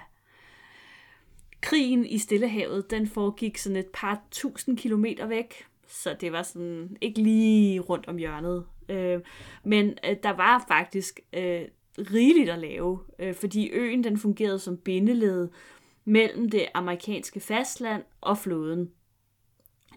Krigen 1.61 2.05
i 2.05 2.17
Stillehavet, 2.17 2.91
den 2.91 3.07
foregik 3.07 3.57
sådan 3.57 3.75
et 3.75 3.87
par 3.93 4.21
tusind 4.31 4.77
kilometer 4.77 5.25
væk, 5.27 5.65
så 5.87 6.15
det 6.21 6.31
var 6.31 6.43
sådan 6.43 6.97
ikke 7.01 7.21
lige 7.21 7.79
rundt 7.79 8.07
om 8.07 8.17
hjørnet. 8.17 8.65
Øh, 8.89 9.19
men 9.63 9.97
øh, 10.09 10.15
der 10.23 10.29
var 10.29 10.65
faktisk 10.67 11.19
øh, 11.33 11.61
rigeligt 11.97 12.49
at 12.49 12.59
lave, 12.59 12.99
øh, 13.19 13.33
fordi 13.35 13.69
øen 13.69 14.03
den 14.03 14.17
fungerede 14.17 14.59
som 14.59 14.77
bindeled 14.77 15.49
mellem 16.05 16.49
det 16.49 16.67
amerikanske 16.73 17.39
fastland 17.39 18.03
og 18.21 18.37
floden. 18.37 18.91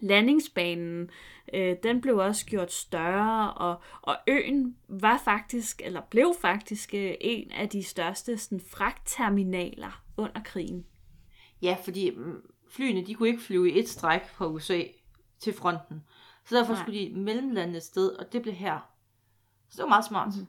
Landingsbanen, 0.00 1.10
øh, 1.54 1.76
den 1.82 2.00
blev 2.00 2.16
også 2.16 2.46
gjort 2.46 2.72
større, 2.72 3.54
og, 3.54 3.80
og 4.02 4.16
øen 4.26 4.76
var 4.88 5.20
faktisk, 5.24 5.82
eller 5.84 6.00
blev 6.10 6.34
faktisk 6.40 6.94
øh, 6.94 7.14
en 7.20 7.50
af 7.50 7.68
de 7.68 7.82
største 7.82 8.38
sådan, 8.38 8.60
fragtterminaler 8.60 10.04
under 10.16 10.42
krigen. 10.44 10.86
Ja, 11.62 11.76
fordi 11.84 12.10
mm, 12.10 12.42
flyene, 12.70 13.06
de 13.06 13.14
kunne 13.14 13.28
ikke 13.28 13.42
flyve 13.42 13.70
i 13.70 13.78
et 13.78 13.88
stræk 13.88 14.28
fra 14.28 14.46
USA 14.46 14.82
til 15.38 15.52
fronten. 15.52 16.04
Så 16.44 16.56
derfor 16.56 16.72
Nej. 16.72 16.82
skulle 16.82 17.00
de 17.00 17.14
mellemlande 17.14 17.76
et 17.76 17.82
sted, 17.82 18.08
og 18.08 18.32
det 18.32 18.42
blev 18.42 18.54
her. 18.54 18.90
Så 19.68 19.76
det 19.76 19.82
var 19.82 19.88
meget 19.88 20.04
smart. 20.04 20.28
Mhm. 20.36 20.46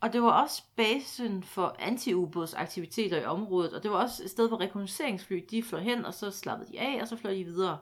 Og 0.00 0.12
det 0.12 0.22
var 0.22 0.42
også 0.42 0.62
basen 0.76 1.42
for 1.42 1.76
anti-ubådsaktiviteter 1.78 3.20
i 3.20 3.24
området, 3.24 3.72
og 3.72 3.82
det 3.82 3.90
var 3.90 3.96
også 3.96 4.24
et 4.24 4.30
sted, 4.30 4.48
hvor 4.48 4.60
rekognosceringsfly, 4.60 5.44
de 5.50 5.62
fløj 5.62 5.80
hen, 5.80 6.04
og 6.04 6.14
så 6.14 6.30
slappede 6.30 6.72
de 6.72 6.80
af, 6.80 6.98
og 7.02 7.08
så 7.08 7.16
fløj 7.16 7.34
de 7.34 7.44
videre. 7.44 7.78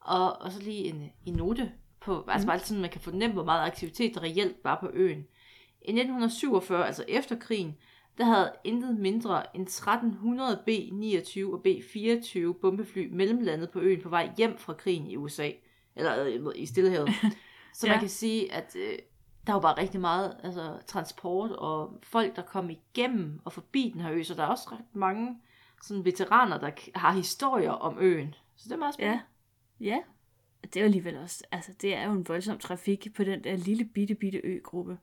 Og, 0.00 0.42
og 0.42 0.52
så 0.52 0.60
lige 0.62 0.84
en, 0.84 1.10
en 1.26 1.34
note 1.34 1.72
på, 2.00 2.24
altså 2.28 2.46
bare 2.46 2.58
sådan, 2.58 2.80
man 2.80 2.90
kan 2.90 3.00
fornemme, 3.00 3.34
hvor 3.34 3.44
meget 3.44 3.66
aktivitet 3.66 4.14
der 4.14 4.22
reelt 4.22 4.56
var 4.64 4.80
på 4.80 4.90
øen. 4.92 5.26
I 5.82 5.90
1947, 5.90 6.86
altså 6.86 7.04
efter 7.08 7.38
krigen, 7.38 7.76
der 8.18 8.24
havde 8.24 8.52
intet 8.64 8.96
mindre 8.98 9.56
end 9.56 9.62
1300 9.62 10.62
B-29 10.66 11.52
og 11.52 11.62
B-24 11.62 12.52
bombefly 12.60 13.08
mellemlandet 13.12 13.70
på 13.70 13.80
øen 13.80 14.02
på 14.02 14.08
vej 14.08 14.32
hjem 14.38 14.58
fra 14.58 14.72
krigen 14.72 15.06
i 15.06 15.16
USA, 15.16 15.50
eller 15.96 16.24
øh, 16.24 16.52
i 16.54 16.66
Stillehavet. 16.66 17.08
Så. 17.74 17.86
Ja. 17.86 17.92
man 17.92 18.00
kan 18.00 18.08
sige, 18.08 18.52
at 18.52 18.76
øh, 18.76 18.98
der 19.46 19.52
var 19.52 19.60
bare 19.60 19.78
rigtig 19.78 20.00
meget 20.00 20.36
altså, 20.42 20.78
transport 20.86 21.50
og 21.50 21.98
folk, 22.02 22.36
der 22.36 22.42
kom 22.42 22.70
igennem 22.70 23.40
og 23.44 23.52
forbi 23.52 23.90
den 23.94 24.00
her 24.00 24.12
ø, 24.12 24.22
så 24.22 24.34
der 24.34 24.42
er 24.42 24.46
også 24.46 24.68
ret 24.72 24.84
mange 24.94 25.40
sådan 25.82 26.04
veteraner, 26.04 26.58
der 26.58 26.70
har 26.94 27.12
historier 27.12 27.70
om 27.70 27.96
øen. 28.00 28.34
Så 28.56 28.64
det 28.64 28.72
er 28.72 28.78
meget 28.78 28.94
spændende. 28.94 29.22
Ja. 29.80 29.86
Ja. 29.86 29.98
Og 30.62 30.74
Det 30.74 30.76
er 30.76 30.80
jo 30.80 30.84
alligevel 30.84 31.16
også, 31.16 31.44
altså 31.52 31.72
det 31.80 31.94
er 31.94 32.06
jo 32.06 32.12
en 32.12 32.28
voldsom 32.28 32.58
trafik 32.58 33.08
på 33.16 33.24
den 33.24 33.44
der 33.44 33.56
lille 33.56 33.84
bitte 33.84 34.14
bitte 34.14 34.40
øgruppe. 34.44 34.98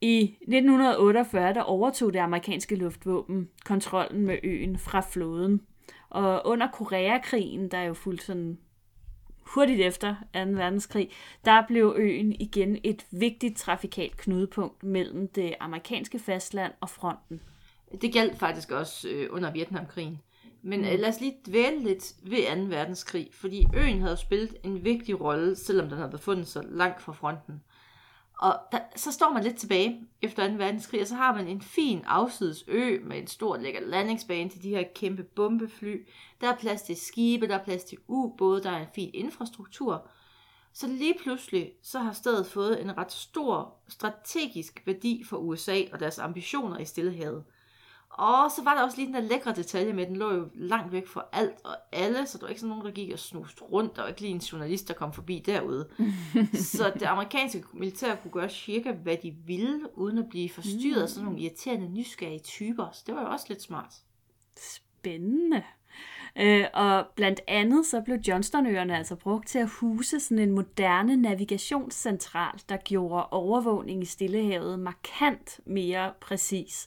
I 0.00 0.22
1948 0.22 1.54
der 1.54 1.62
overtog 1.62 2.12
det 2.12 2.18
amerikanske 2.18 2.76
luftvåben 2.76 3.50
kontrollen 3.64 4.26
med 4.26 4.38
øen 4.42 4.78
fra 4.78 5.00
flåden. 5.00 5.60
Og 6.10 6.42
under 6.46 6.70
Koreakrigen, 6.70 7.70
der 7.70 7.78
er 7.78 7.84
jo 7.84 7.94
fuldt 7.94 8.22
sådan 8.22 8.58
hurtigt 9.46 9.80
efter 9.80 10.14
2. 10.34 10.40
verdenskrig, 10.40 11.10
der 11.44 11.66
blev 11.66 11.94
øen 11.98 12.32
igen 12.32 12.78
et 12.84 13.06
vigtigt 13.10 13.58
trafikalt 13.58 14.16
knudepunkt 14.16 14.82
mellem 14.82 15.28
det 15.28 15.54
amerikanske 15.60 16.18
fastland 16.18 16.72
og 16.80 16.90
fronten. 16.90 17.40
Det 18.00 18.12
galt 18.12 18.38
faktisk 18.38 18.70
også 18.70 19.08
øh, 19.08 19.28
under 19.30 19.52
Vietnamkrigen. 19.52 20.20
Men 20.62 20.80
mm. 20.80 20.86
lad 20.86 21.08
os 21.08 21.20
lige 21.20 21.36
dvæle 21.46 21.82
lidt 21.82 22.12
ved 22.22 22.56
2. 22.56 22.62
verdenskrig, 22.68 23.28
fordi 23.32 23.66
øen 23.74 24.00
havde 24.00 24.16
spillet 24.16 24.56
en 24.62 24.84
vigtig 24.84 25.20
rolle, 25.20 25.56
selvom 25.56 25.88
den 25.88 25.98
havde 25.98 26.10
befundet 26.10 26.46
sig 26.46 26.62
langt 26.68 27.02
fra 27.02 27.12
fronten. 27.12 27.62
Og 28.44 28.60
der, 28.72 28.78
så 28.96 29.12
står 29.12 29.32
man 29.32 29.44
lidt 29.44 29.56
tilbage 29.56 30.00
efter 30.22 30.48
2. 30.48 30.54
verdenskrig, 30.54 31.00
og 31.00 31.06
så 31.06 31.14
har 31.14 31.34
man 31.34 31.48
en 31.48 31.60
fin 31.60 32.02
afsides 32.06 32.64
ø 32.68 32.98
med 33.04 33.18
en 33.18 33.26
stor 33.26 33.56
lækker 33.56 33.80
landingsbane 33.80 34.50
til 34.50 34.62
de 34.62 34.68
her 34.68 34.84
kæmpe 34.94 35.22
bombefly. 35.22 36.06
Der 36.40 36.52
er 36.52 36.56
plads 36.56 36.82
til 36.82 36.96
skibe, 36.96 37.48
der 37.48 37.58
er 37.58 37.64
plads 37.64 37.84
til 37.84 37.98
ubåde, 38.08 38.62
der 38.62 38.70
er 38.70 38.80
en 38.80 38.92
fin 38.94 39.10
infrastruktur. 39.14 40.06
Så 40.72 40.86
lige 40.86 41.14
pludselig, 41.22 41.72
så 41.82 41.98
har 41.98 42.12
stedet 42.12 42.46
fået 42.46 42.82
en 42.82 42.98
ret 42.98 43.12
stor 43.12 43.74
strategisk 43.88 44.82
værdi 44.86 45.24
for 45.24 45.36
USA 45.36 45.80
og 45.92 46.00
deres 46.00 46.18
ambitioner 46.18 46.78
i 46.78 46.84
Stillehavet. 46.84 47.44
Og 48.18 48.50
så 48.50 48.62
var 48.64 48.74
der 48.74 48.82
også 48.82 48.96
lige 48.96 49.06
den 49.06 49.14
der 49.14 49.20
lækre 49.20 49.52
detalje 49.52 49.92
med, 49.92 50.02
at 50.02 50.08
den 50.08 50.16
lå 50.16 50.34
jo 50.34 50.48
langt 50.54 50.92
væk 50.92 51.06
fra 51.06 51.24
alt 51.32 51.54
og 51.64 51.76
alle, 51.92 52.26
så 52.26 52.38
der 52.38 52.44
var 52.44 52.48
ikke 52.48 52.60
sådan 52.60 52.68
nogen, 52.68 52.84
der 52.84 52.90
gik 52.90 53.12
og 53.12 53.18
snuste 53.18 53.62
rundt. 53.62 53.96
Der 53.96 54.02
var 54.02 54.08
ikke 54.08 54.20
lige 54.20 54.34
en 54.34 54.38
journalist, 54.38 54.88
der 54.88 54.94
kom 54.94 55.12
forbi 55.12 55.42
derude. 55.46 55.88
så 56.76 56.92
det 56.94 57.02
amerikanske 57.02 57.64
militær 57.72 58.14
kunne 58.14 58.30
gøre 58.30 58.48
cirka, 58.48 58.92
hvad 58.92 59.16
de 59.16 59.34
ville, 59.46 59.98
uden 59.98 60.18
at 60.18 60.28
blive 60.30 60.48
forstyrret 60.48 61.02
af 61.02 61.08
sådan 61.08 61.24
nogle 61.24 61.40
irriterende, 61.40 61.88
nysgerrige 61.88 62.38
typer. 62.38 62.86
Så 62.92 63.02
det 63.06 63.14
var 63.14 63.20
jo 63.20 63.28
også 63.28 63.46
lidt 63.48 63.62
smart. 63.62 63.94
Spændende. 64.56 65.62
Øh, 66.36 66.66
og 66.74 67.06
blandt 67.16 67.40
andet 67.48 67.86
så 67.86 68.00
blev 68.00 68.16
Johnstonøerne 68.16 68.96
altså 68.96 69.16
brugt 69.16 69.48
til 69.48 69.58
at 69.58 69.68
huse 69.68 70.20
sådan 70.20 70.38
en 70.38 70.54
moderne 70.54 71.16
navigationscentral, 71.16 72.60
der 72.68 72.76
gjorde 72.76 73.26
overvågning 73.26 74.02
i 74.02 74.06
Stillehavet 74.06 74.78
markant 74.78 75.60
mere 75.66 76.12
præcis. 76.20 76.86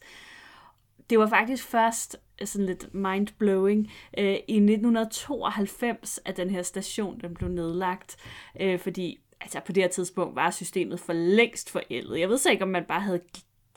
Det 1.10 1.20
var 1.20 1.28
faktisk 1.28 1.64
først 1.64 2.18
sådan 2.46 2.66
lidt 2.66 2.94
mind-blowing 2.94 3.92
øh, 4.18 4.38
i 4.48 4.56
1992, 4.56 6.20
at 6.26 6.38
den 6.38 6.50
her 6.50 6.62
station 6.62 7.20
den 7.22 7.34
blev 7.34 7.50
nedlagt, 7.50 8.18
øh, 8.60 8.80
fordi 8.80 9.20
altså 9.42 9.60
på 9.60 9.72
det 9.72 9.84
her 9.84 9.90
tidspunkt 9.90 10.36
var 10.36 10.52
systemet 10.52 11.00
for 11.00 11.14
længst 11.14 11.70
forældet. 11.70 12.20
Jeg 12.20 12.30
ved 12.30 12.38
så 12.38 12.50
ikke, 12.50 12.64
om 12.64 12.70
man 12.70 12.86
bare 12.86 13.02
havde 13.02 13.22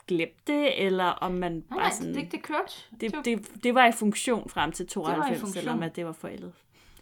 glemt 0.07 0.47
det, 0.47 0.85
eller 0.85 1.05
om 1.05 1.31
man 1.31 1.51
Nej, 1.51 1.61
bare 1.69 1.79
nej, 1.79 1.91
sådan... 1.91 2.15
det, 2.15 2.31
det 2.31 2.43
kørte. 2.43 2.73
Det, 3.01 3.15
det, 3.25 3.63
det 3.63 3.75
var 3.75 3.87
i 3.87 3.91
funktion 3.91 4.49
frem 4.49 4.71
til 4.71 4.85
var 4.85 4.89
i 4.89 4.89
92, 4.89 5.39
funktion. 5.39 5.53
selvom 5.53 5.83
at 5.83 5.95
det 5.95 6.05
var 6.05 6.11
forældet. 6.11 6.53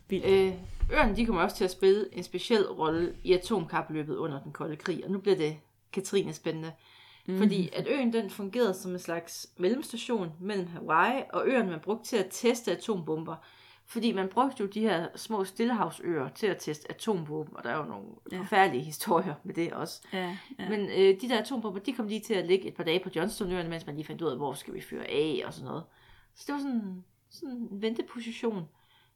Vildt. 0.09 0.25
Øh, 0.25 0.53
øerne 0.91 1.15
de 1.15 1.25
kommer 1.25 1.41
også 1.41 1.55
til 1.55 1.63
at 1.63 1.71
spille 1.71 2.05
en 2.11 2.23
speciel 2.23 2.65
rolle 2.65 3.15
i 3.23 3.33
atomkapløbet 3.33 4.15
under 4.15 4.41
den 4.43 4.51
kolde 4.51 4.75
krig, 4.75 5.05
og 5.05 5.11
nu 5.11 5.19
bliver 5.19 5.37
det 5.37 5.57
Katrine 5.93 6.33
spændende. 6.33 6.71
Mm. 7.29 7.37
Fordi 7.37 7.69
at 7.73 7.87
øen 7.87 8.13
den 8.13 8.29
fungerede 8.29 8.73
som 8.73 8.91
en 8.91 8.99
slags 8.99 9.49
mellemstation 9.57 10.31
mellem 10.39 10.67
Hawaii 10.67 11.23
og 11.33 11.47
øerne, 11.47 11.69
man 11.69 11.79
brugte 11.79 12.05
til 12.05 12.17
at 12.17 12.27
teste 12.31 12.71
atombomber. 12.71 13.35
Fordi 13.85 14.13
man 14.13 14.27
brugte 14.27 14.63
jo 14.63 14.67
de 14.67 14.79
her 14.81 15.07
små 15.15 15.43
stillehavsøer 15.43 16.29
til 16.29 16.47
at 16.47 16.57
teste 16.57 16.91
atomvåben, 16.91 17.57
og 17.57 17.63
der 17.63 17.69
er 17.69 17.77
jo 17.77 17.83
nogle 17.83 18.05
ja. 18.31 18.35
Ja. 18.35 18.41
forfærdelige 18.41 18.83
historier 18.83 19.33
med 19.43 19.53
det 19.53 19.73
også. 19.73 20.01
Ja, 20.13 20.37
ja. 20.59 20.69
Men 20.69 20.79
øh, 20.79 21.21
de 21.21 21.29
der 21.29 21.39
atombomber, 21.39 21.79
de 21.79 21.93
kom 21.93 22.07
lige 22.07 22.19
til 22.19 22.33
at 22.33 22.47
ligge 22.47 22.67
et 22.67 22.73
par 22.73 22.83
dage 22.83 22.99
på 22.99 23.09
Johnstonøerne, 23.15 23.69
mens 23.69 23.85
man 23.85 23.95
lige 23.95 24.05
fandt 24.05 24.21
ud 24.21 24.27
af, 24.27 24.37
hvor 24.37 24.53
skal 24.53 24.73
vi 24.73 24.81
fyre 24.81 25.05
af 25.05 25.41
og 25.45 25.53
sådan 25.53 25.67
noget. 25.67 25.83
Så 26.35 26.43
det 26.47 26.53
var 26.53 26.59
sådan, 26.59 27.03
sådan 27.29 27.55
en 27.55 27.81
venteposition. 27.81 28.69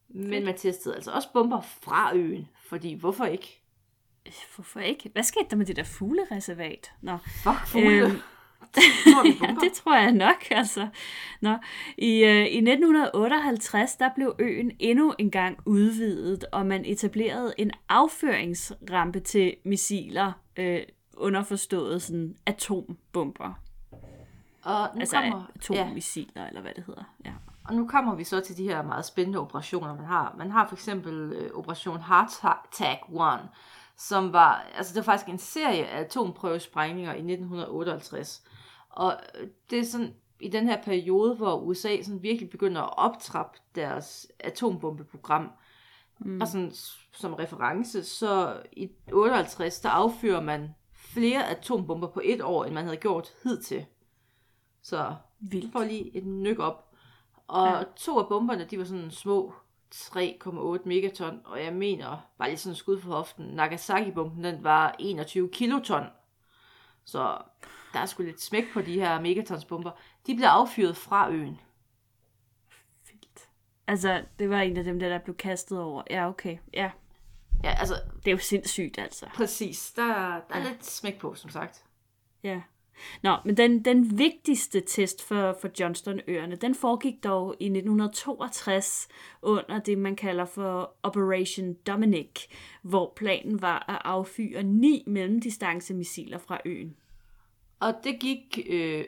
Men 0.07 0.45
man 0.45 0.57
testede 0.57 0.95
altså 0.95 1.11
også 1.11 1.33
bomber 1.33 1.61
fra 1.61 2.15
øen, 2.15 2.47
fordi 2.65 2.93
hvorfor 2.93 3.25
ikke? 3.25 3.62
Hvorfor 4.55 4.79
ikke? 4.79 5.09
Hvad 5.13 5.23
skete 5.23 5.45
der 5.49 5.55
med 5.55 5.65
det 5.65 5.75
der 5.75 5.83
fuglereservat? 5.83 6.91
Nå, 7.01 7.17
Fuck 7.43 7.67
fugle. 7.67 8.05
Øhm, 8.05 8.21
ja, 9.41 9.55
det 9.61 9.73
tror 9.73 9.97
jeg 9.97 10.11
nok, 10.11 10.51
altså. 10.51 10.87
Nå, 11.41 11.57
i, 11.97 12.23
øh, 12.23 12.45
I 12.45 12.57
1958, 12.57 13.95
der 13.95 14.09
blev 14.15 14.35
øen 14.39 14.71
endnu 14.79 15.13
en 15.19 15.31
gang 15.31 15.57
udvidet, 15.65 16.45
og 16.51 16.65
man 16.65 16.85
etablerede 16.85 17.53
en 17.57 17.71
affyringsrampe 17.89 19.19
til 19.19 19.55
missiler, 19.65 20.31
øh, 20.57 20.81
underforstået 21.17 22.01
sådan 22.01 22.35
atombomber. 22.45 23.53
Og 24.63 24.89
nu, 24.93 24.99
Altså 24.99 25.15
kommer, 25.15 25.37
ja, 25.69 25.75
atommissiler, 25.83 26.47
eller 26.47 26.61
hvad 26.61 26.71
det 26.75 26.83
hedder. 26.87 27.03
Ja. 27.25 27.31
og 27.63 27.75
nu 27.75 27.87
kommer 27.87 28.15
vi 28.15 28.23
så 28.23 28.39
til 28.39 28.57
de 28.57 28.63
her 28.63 28.81
meget 28.83 29.05
spændende 29.05 29.39
operationer, 29.39 29.95
man 29.95 30.05
har. 30.05 30.35
Man 30.37 30.51
har 30.51 30.67
for 30.67 30.75
eksempel 30.75 31.33
øh, 31.33 31.51
Operation 31.53 31.99
Hardtack 31.99 32.99
1, 33.09 33.49
som 33.97 34.33
var, 34.33 34.67
altså 34.75 34.93
det 34.93 34.97
var 34.97 35.11
faktisk 35.13 35.29
en 35.29 35.37
serie 35.37 35.87
af 35.87 35.99
atomprøvesprængninger 35.99 37.13
i 37.13 37.17
1958. 37.17 38.43
Og 38.89 39.19
øh, 39.39 39.47
det 39.69 39.79
er 39.79 39.83
sådan 39.83 40.15
i 40.39 40.49
den 40.49 40.67
her 40.67 40.81
periode, 40.81 41.35
hvor 41.35 41.59
USA 41.59 42.01
sådan 42.01 42.23
virkelig 42.23 42.49
begynder 42.49 42.81
at 42.81 42.93
optrappe 42.97 43.59
deres 43.75 44.27
atombombeprogram. 44.39 45.51
Mm. 46.19 46.41
Og 46.41 46.47
sådan, 46.47 46.71
som 47.11 47.33
reference, 47.33 48.03
så 48.03 48.61
i 48.71 48.89
58, 49.11 49.79
der 49.79 49.89
affyrer 49.89 50.41
man 50.41 50.75
flere 50.93 51.49
atombomber 51.49 52.07
på 52.07 52.21
et 52.23 52.41
år, 52.41 52.65
end 52.65 52.73
man 52.73 52.83
havde 52.83 52.97
gjort 52.97 53.29
hidtil. 53.43 53.85
Så 54.81 55.15
Vildt. 55.39 55.71
får 55.71 55.83
lige 55.83 56.17
et 56.17 56.25
nyk 56.25 56.59
op. 56.59 56.89
Og 57.47 57.67
ja. 57.67 57.77
Ja. 57.77 57.83
to 57.95 58.19
af 58.19 58.27
bomberne, 58.27 58.65
de 58.65 58.77
var 58.77 58.83
sådan 58.83 59.11
små 59.11 59.53
3,8 59.93 60.87
megaton, 60.87 61.41
og 61.45 61.63
jeg 61.63 61.73
mener, 61.73 62.31
bare 62.37 62.49
lige 62.49 62.57
sådan 62.57 62.75
skud 62.75 63.01
for 63.01 63.09
hoften, 63.09 63.45
Nagasaki-bomben, 63.45 64.43
den 64.43 64.63
var 64.63 64.95
21 64.99 65.49
kiloton. 65.49 66.03
Så 67.05 67.37
der 67.93 67.99
er 67.99 68.05
sgu 68.05 68.23
lidt 68.23 68.41
smæk 68.41 68.63
på 68.73 68.81
de 68.81 68.93
her 68.93 69.21
megatonsbomber. 69.21 69.91
De 70.27 70.35
blev 70.35 70.47
affyret 70.47 70.97
fra 70.97 71.31
øen. 71.31 71.59
Vildt. 73.09 73.49
Altså, 73.87 74.25
det 74.39 74.49
var 74.49 74.61
en 74.61 74.77
af 74.77 74.83
dem 74.83 74.99
der, 74.99 75.09
der 75.09 75.19
blev 75.19 75.35
kastet 75.35 75.79
over. 75.79 76.03
Ja, 76.09 76.29
okay. 76.29 76.57
Ja, 76.73 76.91
Ja, 77.63 77.75
altså, 77.79 77.95
det 78.15 78.27
er 78.27 78.31
jo 78.31 78.37
sindssygt, 78.37 78.97
altså. 78.97 79.29
præcis. 79.35 79.91
Der, 79.91 80.05
der 80.05 80.55
er 80.55 80.59
ja. 80.59 80.69
lidt 80.69 80.85
smæk 80.85 81.19
på, 81.19 81.35
som 81.35 81.49
sagt. 81.49 81.85
Ja. 82.43 82.61
Nå, 83.23 83.37
men 83.45 83.57
den, 83.57 83.85
den 83.85 84.19
vigtigste 84.19 84.81
test 84.81 85.23
for, 85.23 85.57
for 85.61 85.69
Johnstonøerne, 85.79 86.55
den 86.55 86.75
foregik 86.75 87.23
dog 87.23 87.55
i 87.59 87.65
1962 87.65 89.07
under 89.41 89.79
det, 89.79 89.97
man 89.97 90.15
kalder 90.15 90.45
for 90.45 90.95
Operation 91.03 91.73
Dominic, 91.73 92.47
hvor 92.81 93.13
planen 93.15 93.61
var 93.61 93.85
at 93.89 94.01
affyre 94.05 94.63
ni 94.63 95.03
mellemdistancemissiler 95.07 96.37
fra 96.37 96.59
øen. 96.65 96.95
Og 97.79 97.93
det 98.03 98.19
gik 98.19 98.59
øh, 98.69 99.05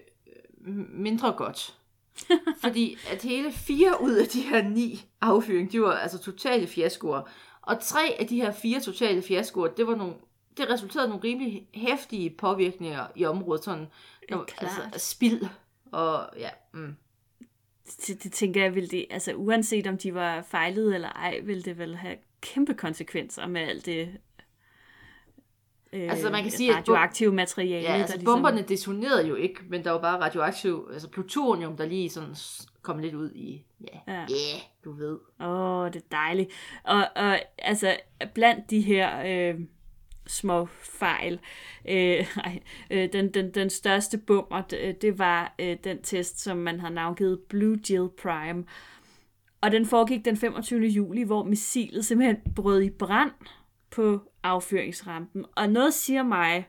mindre 0.89 1.31
godt. 1.31 1.77
Fordi 2.63 2.97
at 3.11 3.23
hele 3.23 3.51
fire 3.51 4.01
ud 4.01 4.13
af 4.13 4.27
de 4.27 4.41
her 4.41 4.69
ni 4.69 5.05
affyring, 5.21 5.71
de 5.71 5.81
var 5.81 5.91
altså 5.91 6.19
totale 6.19 6.67
fiaskoer. 6.67 7.21
Og 7.61 7.79
tre 7.79 8.15
af 8.19 8.27
de 8.27 8.35
her 8.35 8.51
fire 8.51 8.79
totale 8.79 9.21
fiaskoer, 9.21 9.67
det 9.67 9.87
var 9.87 9.95
nogle 9.95 10.13
det 10.57 10.69
resulterede 10.69 11.07
i 11.07 11.09
nogle 11.09 11.23
rimelig 11.23 11.67
hæftige 11.73 12.29
påvirkninger 12.29 13.07
i 13.15 13.25
området, 13.25 13.63
sådan 13.63 13.87
når, 14.29 14.45
altså 14.57 14.81
spild 14.97 15.41
og 15.91 16.29
ja, 16.37 16.49
mm. 16.73 16.95
det, 18.07 18.23
det 18.23 18.31
tænker 18.31 18.63
jeg, 18.63 18.75
vil 18.75 18.91
det, 18.91 19.05
altså 19.09 19.33
uanset 19.33 19.87
om 19.87 19.97
de 19.97 20.13
var 20.13 20.41
fejlede 20.41 20.95
eller 20.95 21.09
ej, 21.09 21.39
vil 21.43 21.65
det 21.65 21.77
vel 21.77 21.95
have 21.95 22.15
kæmpe 22.41 22.73
konsekvenser 22.73 23.47
med 23.47 23.61
alt 23.61 23.85
det 23.85 24.17
øh, 25.93 26.09
Altså, 26.11 26.29
man 26.29 26.43
kan 26.43 26.51
sige, 26.51 26.69
at 26.71 26.77
radioaktive 26.77 27.33
materiale. 27.33 27.83
Ja, 27.83 27.93
altså 27.93 28.13
der 28.13 28.17
ligesom- 28.19 28.35
bomberne 28.35 28.61
detonerede 28.61 29.27
jo 29.27 29.35
ikke, 29.35 29.59
men 29.69 29.83
der 29.83 29.91
var 29.91 30.01
bare 30.01 30.21
radioaktiv, 30.21 30.89
altså 30.93 31.09
plutonium, 31.09 31.77
der 31.77 31.85
lige 31.85 32.09
sådan 32.09 32.35
kom 32.81 32.99
lidt 32.99 33.13
ud 33.13 33.31
i, 33.31 33.65
ja, 33.81 34.13
Ja. 34.13 34.19
ja 34.19 34.59
du 34.85 34.91
ved. 34.91 35.19
Åh, 35.41 35.47
oh, 35.49 35.87
det 35.93 35.95
er 35.95 36.05
dejligt. 36.11 36.51
Og, 36.83 37.07
og 37.15 37.39
altså, 37.57 37.97
blandt 38.33 38.69
de 38.69 38.81
her 38.81 39.21
øh, 39.25 39.59
små 40.27 40.65
fejl, 40.83 41.39
øh, 41.89 42.37
ej, 42.45 42.59
øh, 42.91 43.13
den, 43.13 43.33
den, 43.33 43.53
den 43.53 43.69
største 43.69 44.17
bummer, 44.17 44.61
det, 44.61 45.01
det 45.01 45.19
var 45.19 45.55
øh, 45.59 45.77
den 45.83 46.01
test, 46.01 46.39
som 46.39 46.57
man 46.57 46.79
har 46.79 46.89
navngivet 46.89 47.39
Blue 47.49 47.79
Jill 47.89 48.09
Prime. 48.21 48.65
Og 49.61 49.71
den 49.71 49.85
foregik 49.85 50.25
den 50.25 50.37
25. 50.37 50.85
juli, 50.85 51.23
hvor 51.23 51.43
missilet 51.43 52.05
simpelthen 52.05 52.37
brød 52.55 52.81
i 52.81 52.89
brand 52.89 53.31
på 53.89 54.21
affyringsrampen. 54.43 55.45
Og 55.55 55.69
noget 55.69 55.93
siger 55.93 56.23
mig, 56.23 56.67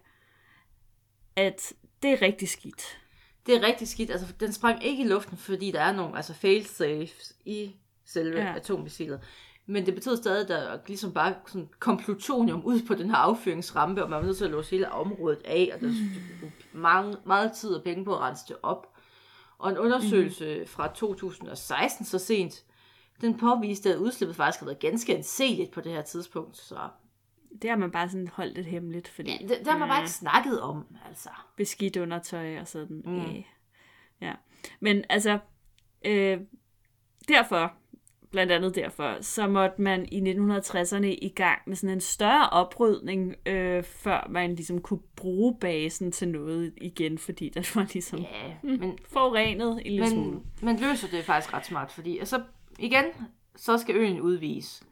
at 1.37 1.73
det 2.03 2.11
er 2.11 2.23
rigtig 2.23 2.49
skidt. 2.49 2.99
Det 3.47 3.57
er 3.57 3.63
rigtig 3.63 3.89
skidt, 3.89 4.11
altså 4.11 4.27
den 4.41 4.53
sprang 4.53 4.85
ikke 4.85 5.05
i 5.05 5.07
luften, 5.07 5.37
fordi 5.37 5.71
der 5.71 5.81
er 5.81 5.93
nogle 5.93 6.17
altså 6.17 6.35
fail-safes 6.35 7.37
i 7.45 7.77
selve 8.05 8.41
ja. 8.41 8.55
atommissilet. 8.57 9.21
Men 9.67 9.87
det 9.87 9.95
betød 9.95 10.17
stadig, 10.17 10.43
at 10.43 10.49
der 10.49 10.79
ligesom 10.87 11.13
bare 11.13 11.35
sådan 11.47 11.69
kom 11.79 11.97
plutonium 11.97 12.65
ud 12.65 12.83
på 12.87 12.95
den 12.95 13.11
her 13.11 13.17
affyringsrampe, 13.17 14.05
og 14.05 14.11
man 14.11 14.19
var 14.21 14.27
nødt 14.27 14.37
til 14.37 14.45
at 14.45 14.51
låse 14.51 14.71
hele 14.71 14.93
området 14.93 15.43
af, 15.45 15.71
og 15.75 15.81
der 15.81 15.89
stod 15.89 16.51
mange, 16.73 17.17
meget 17.27 17.53
tid 17.53 17.71
og 17.71 17.85
penge 17.85 18.05
på 18.05 18.15
at 18.15 18.21
rense 18.21 18.45
det 18.49 18.57
op. 18.63 18.93
Og 19.59 19.71
en 19.71 19.79
undersøgelse 19.79 20.59
mm. 20.61 20.67
fra 20.67 20.93
2016, 20.95 22.07
så 22.07 22.19
sent, 22.19 22.65
den 23.21 23.39
påviste, 23.39 23.93
at 23.93 23.99
udslippet 23.99 24.37
faktisk 24.37 24.61
havde 24.61 24.69
været 24.69 24.79
ganske 24.81 25.17
anseligt 25.17 25.71
på 25.71 25.81
det 25.81 25.93
her 25.93 26.03
tidspunkt. 26.03 26.57
Så 26.57 26.79
Det 27.63 27.71
har 27.71 27.77
man 27.77 27.91
bare 27.91 28.09
sådan 28.09 28.29
holdt 28.29 28.55
lidt 28.55 28.67
hemmeligt, 28.67 29.09
fordi 29.09 29.31
ja, 29.31 29.39
det, 29.49 29.59
det 29.59 29.67
har 29.67 29.79
man 29.79 29.89
bare 29.89 30.01
ikke 30.01 30.11
snakket 30.11 30.61
om, 30.61 30.87
altså. 31.09 31.29
beskidt 31.57 31.97
undertøj 31.97 32.59
og 32.59 32.69
sådan. 32.69 33.03
Mm. 33.05 33.13
Mm. 33.13 33.21
Øh, 33.21 33.43
ja. 34.21 34.35
Men 34.81 35.05
altså, 35.09 35.39
øh, 36.05 36.41
derfor, 37.29 37.73
blandt 38.37 38.53
andet 38.53 38.75
derfor, 38.75 39.17
så 39.21 39.47
måtte 39.47 39.83
man 39.83 40.09
i 40.13 40.21
1960'erne 40.21 41.07
i 41.07 41.33
gang 41.37 41.59
med 41.67 41.77
sådan 41.77 41.95
en 41.95 42.01
større 42.01 42.51
oprydning, 42.51 43.35
øh, 43.47 43.83
før 43.83 44.27
man 44.31 44.55
ligesom 44.55 44.81
kunne 44.81 45.01
bruge 45.17 45.57
basen 45.61 46.13
til 46.13 46.29
noget 46.29 46.75
igen, 46.77 47.19
fordi 47.19 47.49
den 47.49 47.65
var 47.75 47.87
ligesom 47.93 48.19
Ja, 48.19 48.55
men 48.63 48.99
forurenet 49.13 49.81
en 49.85 49.93
lille 49.93 50.11
smule. 50.11 50.31
Men 50.31 50.43
man 50.63 50.77
løser 50.81 51.09
det 51.09 51.25
faktisk 51.25 51.55
ret 51.55 51.67
smart, 51.67 51.91
fordi 51.91 52.19
altså, 52.19 52.43
igen, 52.79 53.05
så 53.57 53.79
skal 53.79 53.97
øen 53.97 54.21
udvise. 54.21 54.85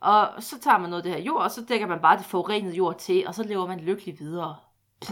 Og 0.00 0.42
så 0.42 0.60
tager 0.60 0.78
man 0.78 0.90
noget 0.90 1.02
af 1.02 1.10
det 1.10 1.12
her 1.12 1.26
jord, 1.26 1.42
og 1.42 1.50
så 1.50 1.64
dækker 1.68 1.86
man 1.86 2.00
bare 2.02 2.16
det 2.16 2.26
forurenede 2.26 2.74
jord 2.74 2.98
til, 2.98 3.26
og 3.26 3.34
så 3.34 3.42
lever 3.42 3.66
man 3.66 3.80
lykkelig 3.80 4.18
videre. 4.18 4.56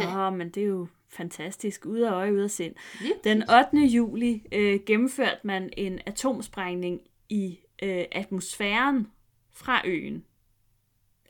Åh, 0.01 0.17
oh, 0.17 0.33
men 0.33 0.49
det 0.49 0.63
er 0.63 0.67
jo 0.67 0.87
fantastisk. 1.09 1.87
Ude 1.87 2.09
af 2.09 2.13
øje, 2.13 2.33
ude 2.33 2.45
af 2.45 2.51
sind. 2.51 2.75
Den 3.25 3.43
8. 3.43 3.87
juli 3.87 4.43
øh, 4.53 4.81
gennemførte 4.87 5.41
man 5.45 5.71
en 5.77 5.99
atomsprængning 6.07 7.01
i 7.29 7.59
øh, 7.83 8.05
atmosfæren 8.13 9.07
fra 9.53 9.83
øen. 9.85 10.25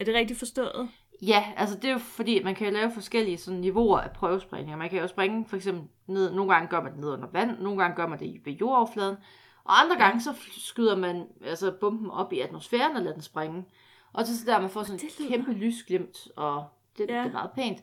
Er 0.01 0.05
det 0.05 0.15
rigtigt 0.15 0.39
forstået? 0.39 0.89
Ja, 1.23 1.45
altså 1.57 1.77
det 1.77 1.85
er 1.85 1.93
jo 1.93 1.99
fordi, 1.99 2.43
man 2.43 2.55
kan 2.55 2.73
lave 2.73 2.91
forskellige 2.93 3.39
sådan, 3.39 3.61
niveauer 3.61 3.99
af 3.99 4.11
prøvesprængninger. 4.11 4.77
Man 4.79 4.91
kan 4.91 5.01
jo 5.01 5.07
springe 5.07 5.47
for 5.49 5.57
eksempel 5.57 5.83
ned, 6.07 6.33
nogle 6.33 6.53
gange 6.53 6.69
gør 6.69 6.83
man 6.83 6.93
det 6.93 7.01
ned 7.01 7.09
under 7.09 7.29
vand, 7.33 7.59
nogle 7.59 7.83
gange 7.83 7.97
gør 7.97 8.07
man 8.07 8.19
det 8.19 8.41
ved 8.45 8.53
jordoverfladen, 8.53 9.17
og 9.65 9.81
andre 9.81 9.97
gange 9.97 10.21
så 10.21 10.35
skyder 10.51 10.97
man 10.97 11.27
altså 11.45 11.73
bomben 11.81 12.11
op 12.11 12.33
i 12.33 12.41
atmosfæren 12.41 12.97
og 12.97 13.03
lader 13.03 13.13
den 13.15 13.23
springe. 13.23 13.65
Og 14.13 14.27
så 14.27 14.33
der 14.47 14.61
man 14.61 14.71
får 14.71 14.83
sådan 14.83 15.01
et 15.07 15.29
kæmpe 15.29 15.53
lysglimt, 15.53 16.29
og 16.37 16.65
det, 16.99 17.07
Ja. 17.09 17.15
ja. 17.15 17.21
det 17.23 17.29
er 17.29 17.33
meget 17.33 17.51
pænt. 17.51 17.79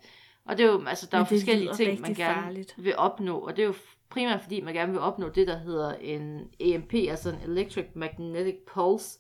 Og 0.46 0.58
det 0.58 0.66
er 0.66 0.72
jo, 0.72 0.86
altså 0.86 1.08
der 1.12 1.18
er 1.18 1.22
Men 1.22 1.26
jo 1.26 1.30
det 1.30 1.40
forskellige 1.42 1.74
ting, 1.74 2.02
man 2.02 2.14
gerne 2.14 2.42
farligt. 2.42 2.74
vil 2.78 2.96
opnå, 2.98 3.38
og 3.40 3.56
det 3.56 3.62
er 3.64 3.68
jo 3.68 3.74
primært 4.16 4.42
fordi, 4.42 4.62
man 4.62 4.74
gerne 4.74 4.92
vil 4.92 5.02
opnå 5.02 5.30
det, 5.30 5.48
der 5.48 5.58
hedder 5.58 5.96
en 5.96 6.54
EMP, 6.60 6.94
altså 6.94 7.30
en 7.30 7.52
Electric 7.52 7.86
Magnetic 7.94 8.56
Pulse, 8.74 9.20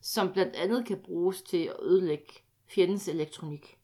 som 0.00 0.32
blandt 0.32 0.56
andet 0.56 0.86
kan 0.86 0.98
bruges 1.04 1.42
til 1.42 1.64
at 1.64 1.76
ødelægge 1.82 2.32
fjendens 2.68 3.08
elektronik. 3.08 3.78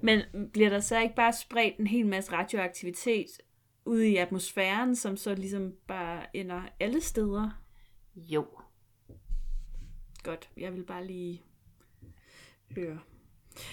Men 0.00 0.20
bliver 0.52 0.68
der 0.70 0.80
så 0.80 1.00
ikke 1.00 1.14
bare 1.14 1.32
spredt 1.32 1.76
en 1.78 1.86
hel 1.86 2.06
masse 2.06 2.32
radioaktivitet 2.32 3.26
ud 3.84 4.00
i 4.00 4.16
atmosfæren, 4.16 4.96
som 4.96 5.16
så 5.16 5.34
ligesom 5.34 5.72
bare 5.86 6.36
ender 6.36 6.62
alle 6.80 7.00
steder? 7.00 7.50
Jo. 8.16 8.46
Godt, 10.22 10.50
jeg 10.56 10.74
vil 10.74 10.84
bare 10.84 11.06
lige 11.06 11.42
høre. 12.76 12.98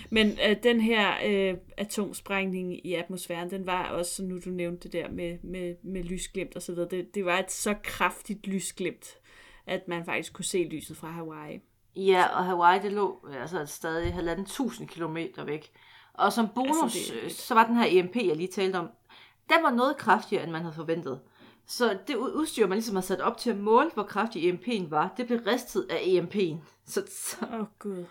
Men 0.10 0.38
øh, 0.50 0.56
den 0.64 0.82
her 0.82 1.14
øh, 1.26 1.58
atomsprængning 1.78 2.86
i 2.88 2.94
atmosfæren, 2.94 3.50
den 3.50 3.66
var 3.66 3.90
også, 3.90 4.24
nu 4.24 4.40
du 4.46 4.50
nævnte 4.50 4.84
det 4.84 4.94
der 4.94 5.10
med, 5.12 5.38
med, 5.44 5.76
med 5.84 6.04
lysglimt 6.04 6.56
og 6.56 6.62
så 6.62 6.74
videre, 6.74 6.90
det, 6.90 7.16
det 7.16 7.26
var 7.26 7.40
et 7.40 7.52
så 7.52 7.76
kraftigt 7.84 8.48
lysglimt, 8.48 9.08
at 9.68 9.88
man 9.88 10.06
faktisk 10.06 10.34
kunne 10.34 10.46
se 10.46 10.64
lyset 10.72 10.98
fra 10.98 11.08
Hawaii. 11.08 11.60
Ja, 11.96 12.26
og 12.38 12.46
Hawaii, 12.46 12.80
det 12.82 12.92
lå 12.92 13.28
altså 13.42 13.66
stadig 13.66 14.14
halvanden 14.14 14.46
tusind 14.46 14.88
kilometer 14.88 15.44
væk. 15.44 15.72
Og 16.14 16.34
som 16.34 16.48
bonus, 16.56 16.78
Altså, 16.84 16.98
det 16.98 17.14
altså, 17.14 17.24
lidt. 17.24 17.34
så 17.34 17.54
var 17.54 17.68
den 17.68 17.76
her 17.76 17.86
EMP, 17.90 18.16
jeg 18.16 18.36
lige 18.36 18.48
talte 18.52 18.76
om, 18.78 18.88
den 19.50 19.64
var 19.64 19.72
noget 19.72 19.98
kraftigere, 19.98 20.44
end 20.44 20.52
man 20.52 20.62
havde 20.62 20.76
forventet. 20.76 21.20
Så 21.68 21.98
det 22.08 22.16
ud- 22.16 22.34
udstyr, 22.34 22.68
man 22.68 22.76
ligesom 22.76 22.96
har 22.96 23.02
sat 23.02 23.22
op 23.22 23.38
til 23.38 23.50
at 23.50 23.58
måle, 23.58 23.90
hvor 23.94 24.04
kraftig 24.04 24.54
EMP'en 24.54 24.90
var, 24.90 25.14
det 25.18 25.28
blev 25.28 25.40
ristet 25.48 25.88
af 25.90 25.96
EMP'en. 25.98 26.56
Så, 26.86 27.04
så 27.10 27.46
oh, 27.54 27.66
gud. 27.80 28.06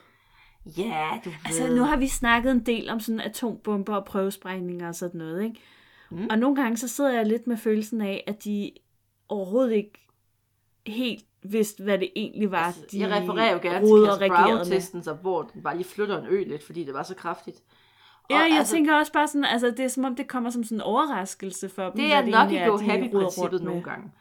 Ja, 0.67 1.21
du 1.25 1.31
ved. 1.31 1.39
Altså, 1.45 1.67
nu 1.69 1.83
har 1.83 1.97
vi 1.97 2.09
snakket 2.09 2.53
en 2.53 2.67
del 2.67 2.91
om 2.91 3.01
sådan 3.01 3.21
atombomber 3.21 3.95
og 3.95 4.05
prøvesprængninger 4.05 4.89
og 4.89 4.95
sådan 4.95 5.19
noget, 5.19 5.45
ikke? 5.45 5.61
Mm. 6.11 6.27
Og 6.31 6.39
nogle 6.39 6.57
gange 6.57 6.77
så 6.77 6.89
sidder 6.89 7.13
jeg 7.13 7.27
lidt 7.27 7.47
med 7.47 7.57
følelsen 7.57 8.01
af, 8.01 8.25
at 8.27 8.45
de 8.45 8.73
overhovedet 9.29 9.73
ikke 9.73 10.09
helt 10.87 11.25
vidste, 11.43 11.83
hvad 11.83 11.99
det 11.99 12.11
egentlig 12.17 12.51
var, 12.51 12.59
altså, 12.59 12.83
de 12.93 13.01
jeg 13.01 13.11
refererer 13.11 13.53
jo 13.53 13.59
gerne 13.63 13.87
til 13.87 14.11
og 14.11 14.19
Casper. 14.19 14.29
Brown-testen, 14.29 15.03
så 15.03 15.13
hvor 15.13 15.43
den 15.43 15.63
bare 15.63 15.77
lige 15.77 15.89
flytter 15.89 16.19
en 16.19 16.27
ø 16.27 16.45
lidt, 16.45 16.67
fordi 16.67 16.85
det 16.85 16.95
var 16.95 17.03
så 17.03 17.15
kraftigt. 17.15 17.63
Ja, 18.31 18.39
jeg 18.39 18.59
altså, 18.59 18.73
tænker 18.73 18.95
også 18.95 19.13
bare 19.13 19.29
sådan, 19.29 19.45
altså 19.45 19.71
det 19.71 19.81
er 19.81 19.89
som 19.89 20.05
om, 20.05 20.17
det 20.17 20.29
kommer 20.29 20.51
som 20.51 20.65
sådan 20.65 20.79
en 20.79 20.83
overraskelse 20.83 21.69
for 21.69 21.83
dem. 21.83 21.97
Det 21.97 22.13
er 22.13 22.23
nok 22.23 22.35
egentlig 22.35 22.61
i 22.61 22.65
go 22.65 22.77
happy 22.77 23.11
princippet 23.11 23.63
nogle 23.63 23.83
gange. 23.83 24.13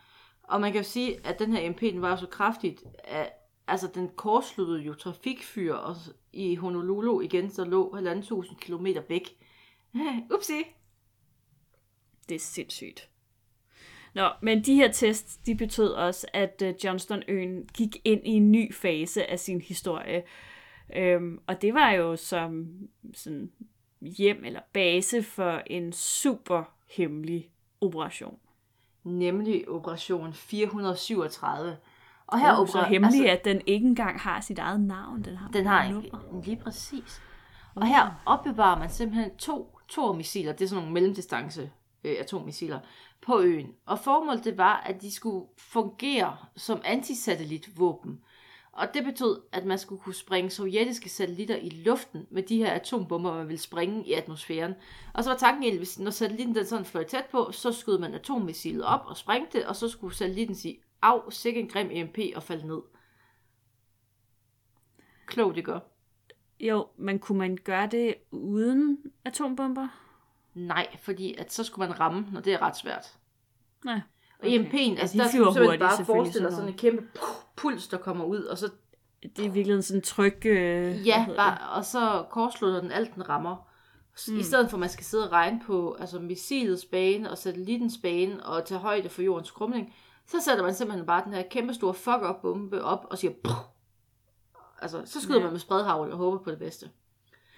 Og 0.43 0.61
man 0.61 0.71
kan 0.71 0.81
jo 0.81 0.87
sige, 0.87 1.27
at 1.27 1.39
den 1.39 1.53
her 1.53 1.69
MP, 1.69 1.81
den 1.81 2.01
var 2.01 2.09
jo 2.09 2.17
så 2.17 2.27
kraftigt, 2.27 2.83
at 3.03 3.29
altså, 3.67 3.87
den 3.87 4.09
kortsluttede 4.15 4.81
jo 4.81 4.93
trafikfyr 4.93 5.73
og 5.73 5.95
i 6.33 6.55
Honolulu 6.55 7.21
igen, 7.21 7.49
så 7.49 7.65
lå 7.65 7.95
1.500 7.97 8.55
km 8.55 8.87
væk. 9.09 9.37
Upsi. 10.35 10.63
Det 12.29 12.35
er 12.35 12.39
sindssygt. 12.39 13.09
Nå, 14.13 14.29
men 14.41 14.61
de 14.61 14.75
her 14.75 14.91
tests, 14.91 15.37
de 15.37 15.55
betød 15.55 15.89
også, 15.89 16.27
at 16.33 16.63
uh, 16.65 16.85
Johnstonøen 16.85 17.67
gik 17.73 17.97
ind 18.05 18.27
i 18.27 18.29
en 18.29 18.51
ny 18.51 18.73
fase 18.73 19.25
af 19.25 19.39
sin 19.39 19.61
historie. 19.61 20.23
Øhm, 20.95 21.39
og 21.47 21.61
det 21.61 21.73
var 21.73 21.91
jo 21.91 22.15
som 22.15 22.67
sådan 23.13 23.51
hjem 24.01 24.45
eller 24.45 24.59
base 24.73 25.23
for 25.23 25.61
en 25.67 25.93
super 25.93 26.63
hemmelig 26.89 27.51
operation. 27.81 28.39
Nemlig 29.03 29.69
Operation 29.69 30.33
437. 30.33 31.77
Og 32.27 32.39
her 32.39 32.59
Oh, 32.59 32.67
så 32.67 32.81
hemmelig, 32.81 33.29
altså, 33.29 33.39
at 33.39 33.45
den 33.45 33.61
ikke 33.67 33.87
engang 33.87 34.19
har 34.19 34.41
sit 34.41 34.59
eget 34.59 34.79
navn. 34.79 35.21
Den 35.21 35.35
har, 35.35 35.47
Den 35.47 35.65
har 35.65 35.83
en, 35.83 36.05
lige 36.43 36.57
præcis. 36.57 37.21
Og 37.75 37.87
her 37.87 38.21
opbevarer 38.25 38.79
man 38.79 38.89
simpelthen 38.89 39.37
to 39.37 39.79
Thor-missiler, 39.89 40.51
det 40.51 40.61
er 40.61 40.67
sådan 40.67 40.81
nogle 40.81 40.93
mellemdistance 40.93 41.71
øh, 42.03 42.15
atommissiler, 42.19 42.79
på 43.21 43.39
øen. 43.39 43.67
Og 43.85 43.99
formålet 43.99 44.43
det 44.43 44.57
var, 44.57 44.83
at 44.85 45.01
de 45.01 45.11
skulle 45.11 45.45
fungere 45.57 46.37
som 46.55 46.81
antisatellitvåben. 46.85 48.19
Og 48.71 48.87
det 48.93 49.03
betød, 49.03 49.41
at 49.51 49.65
man 49.65 49.79
skulle 49.79 50.01
kunne 50.01 50.15
springe 50.15 50.49
sovjetiske 50.49 51.09
satellitter 51.09 51.55
i 51.55 51.69
luften 51.69 52.27
med 52.31 52.43
de 52.43 52.57
her 52.57 52.73
atombomber, 52.73 53.33
man 53.33 53.47
ville 53.47 53.61
springe 53.61 54.07
i 54.07 54.13
atmosfæren. 54.13 54.73
Og 55.13 55.23
så 55.23 55.29
var 55.29 55.37
tanken 55.37 55.63
egentlig, 55.63 55.79
hvis 55.79 55.99
når 55.99 56.11
satellitten 56.11 56.55
den 56.55 56.65
sådan 56.65 56.85
fløj 56.85 57.03
tæt 57.03 57.25
på, 57.31 57.51
så 57.51 57.71
skød 57.71 57.99
man 57.99 58.13
atommissilet 58.13 58.85
op 58.85 59.01
og 59.05 59.17
sprængte 59.17 59.57
det, 59.57 59.67
og 59.67 59.75
så 59.75 59.89
skulle 59.89 60.15
satellitten 60.15 60.55
sige, 60.55 60.79
af, 61.03 61.33
sikke 61.33 61.59
en 61.59 61.67
grim 61.67 61.89
EMP 61.91 62.17
og 62.35 62.43
falde 62.43 62.67
ned. 62.67 62.81
Klogt, 65.25 65.55
det 65.55 65.65
gør. 65.65 65.79
Jo, 66.59 66.87
men 66.97 67.19
kunne 67.19 67.37
man 67.37 67.57
gøre 67.63 67.87
det 67.87 68.15
uden 68.31 68.97
atombomber? 69.25 69.87
Nej, 70.53 70.87
fordi 71.01 71.35
at 71.37 71.53
så 71.53 71.63
skulle 71.63 71.87
man 71.87 71.99
ramme, 71.99 72.27
når 72.31 72.41
det 72.41 72.53
er 72.53 72.61
ret 72.61 72.77
svært. 72.77 73.17
Nej. 73.85 74.01
Og 74.39 74.47
okay. 74.47 74.65
EMP'en, 74.65 74.99
altså 74.99 75.17
de 75.17 75.23
der 75.23 75.29
simpelthen 75.29 75.65
hurtigt, 75.65 75.79
bare 75.79 76.05
forestille 76.05 76.47
dig 76.47 76.55
sådan 76.55 76.69
en 76.69 76.77
kæmpe 76.77 77.07
puls, 77.55 77.87
der 77.87 77.97
kommer 77.97 78.25
ud, 78.25 78.43
og 78.43 78.57
så, 78.57 78.69
Det 79.35 79.45
er 79.45 79.49
virkelig 79.49 79.83
sådan 79.83 79.99
en 79.99 80.03
tryk... 80.03 80.45
Øh, 80.45 81.07
ja, 81.07 81.25
bare, 81.35 81.69
og 81.69 81.85
så 81.85 82.25
korslutter 82.29 82.81
den 82.81 82.91
alt, 82.91 83.15
den 83.15 83.29
rammer. 83.29 83.69
Mm. 84.27 84.39
I 84.39 84.43
stedet 84.43 84.69
for, 84.69 84.77
at 84.77 84.79
man 84.79 84.89
skal 84.89 85.05
sidde 85.05 85.27
og 85.27 85.31
regne 85.31 85.61
på 85.65 85.97
altså 85.99 86.19
missilets 86.19 86.85
bane 86.85 87.31
og 87.31 87.37
satellittens 87.37 87.97
bane 88.01 88.45
og 88.45 88.65
tage 88.65 88.79
højde 88.79 89.09
for 89.09 89.21
jordens 89.21 89.51
krumning, 89.51 89.93
Så 90.27 90.41
sætter 90.41 90.63
man 90.63 90.73
simpelthen 90.73 91.05
bare 91.05 91.23
den 91.25 91.33
her 91.33 91.43
kæmpe 91.51 91.73
store 91.73 91.93
fuck-up-bombe 91.93 92.83
op 92.83 93.05
og 93.09 93.17
siger... 93.17 93.33
Pff! 93.43 93.53
Altså, 94.81 95.01
så 95.05 95.21
skyder 95.21 95.37
Ja. 95.39 95.43
man 95.43 95.51
med 95.51 95.59
spredhavl 95.59 96.11
og 96.11 96.17
håber 96.17 96.37
på 96.37 96.51
det 96.51 96.59
bedste. 96.59 96.89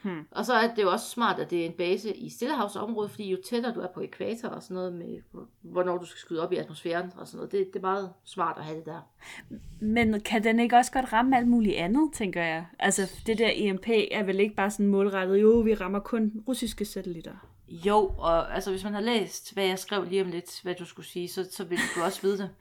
Hmm. 0.03 0.27
Og 0.31 0.45
så 0.45 0.53
er 0.53 0.75
det 0.75 0.81
jo 0.83 0.91
også 0.91 1.09
smart, 1.09 1.39
at 1.39 1.49
det 1.49 1.61
er 1.61 1.65
en 1.65 1.73
base 1.77 2.15
i 2.15 2.29
Stillehavsområdet, 2.29 3.11
fordi 3.11 3.31
jo 3.31 3.37
tættere 3.49 3.73
du 3.73 3.79
er 3.79 3.87
på 3.93 4.01
ekvator 4.01 4.49
og 4.49 4.63
sådan 4.63 4.75
noget 4.75 4.93
med, 4.93 5.19
hvornår 5.61 5.97
du 5.97 6.05
skal 6.05 6.19
skyde 6.19 6.43
op 6.43 6.51
i 6.53 6.55
atmosfæren 6.55 7.11
og 7.17 7.27
sådan 7.27 7.37
noget, 7.37 7.51
det, 7.51 7.67
det 7.73 7.75
er 7.75 7.81
meget 7.81 8.13
smart 8.23 8.57
at 8.57 8.63
have 8.63 8.77
det 8.77 8.85
der. 8.85 8.99
Men 9.79 10.19
kan 10.21 10.43
den 10.43 10.59
ikke 10.59 10.75
også 10.75 10.91
godt 10.91 11.13
ramme 11.13 11.37
alt 11.37 11.47
muligt 11.47 11.75
andet, 11.75 12.13
tænker 12.13 12.43
jeg? 12.43 12.65
Altså, 12.79 13.11
det 13.27 13.37
der 13.37 13.49
EMP 13.53 13.87
er 14.11 14.23
vel 14.23 14.39
ikke 14.39 14.55
bare 14.55 14.71
sådan 14.71 14.87
målrettet, 14.87 15.41
jo, 15.41 15.49
vi 15.49 15.73
rammer 15.73 15.99
kun 15.99 16.43
russiske 16.47 16.85
satellitter. 16.85 17.35
Jo, 17.67 18.11
og 18.17 18.55
altså 18.55 18.71
hvis 18.71 18.83
man 18.83 18.93
har 18.93 19.01
læst, 19.01 19.53
hvad 19.53 19.65
jeg 19.65 19.79
skrev 19.79 20.03
lige 20.03 20.21
om 20.21 20.29
lidt, 20.29 20.59
hvad 20.63 20.75
du 20.75 20.85
skulle 20.85 21.05
sige, 21.05 21.27
så, 21.27 21.47
så 21.51 21.63
vil 21.63 21.79
du 21.95 22.01
også 22.01 22.21
vide 22.21 22.37
det. 22.37 22.49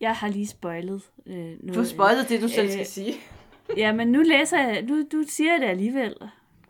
Jeg 0.00 0.14
har 0.14 0.28
lige 0.28 0.46
spoilet 0.46 1.02
øh, 1.26 1.34
noget. 1.34 1.74
Du 1.74 1.78
har 1.78 1.86
spoilet 1.86 2.28
det, 2.28 2.42
du 2.42 2.48
selv 2.48 2.66
Øh, 2.66 2.72
skal 2.72 2.86
sige. 2.86 3.14
Ja, 3.76 3.92
men 3.92 4.08
nu 4.08 4.22
læser 4.22 4.58
jeg, 4.58 4.82
nu, 4.82 5.04
du 5.12 5.24
siger 5.28 5.58
det 5.58 5.66
alligevel. 5.66 6.14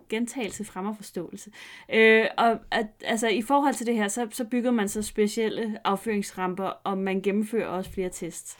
Gentagelse 0.08 0.64
fremmer 0.64 0.94
forståelse. 0.94 1.50
Øh, 1.92 2.26
og 2.38 2.58
at, 2.70 2.86
altså, 3.04 3.28
i 3.28 3.42
forhold 3.42 3.74
til 3.74 3.86
det 3.86 3.94
her, 3.94 4.08
så, 4.08 4.26
så 4.30 4.44
bygger 4.44 4.70
man 4.70 4.88
så 4.88 5.02
specielle 5.02 5.78
affyringsramper, 5.84 6.64
og 6.64 6.98
man 6.98 7.22
gennemfører 7.22 7.66
også 7.66 7.90
flere 7.90 8.10
tests. 8.10 8.56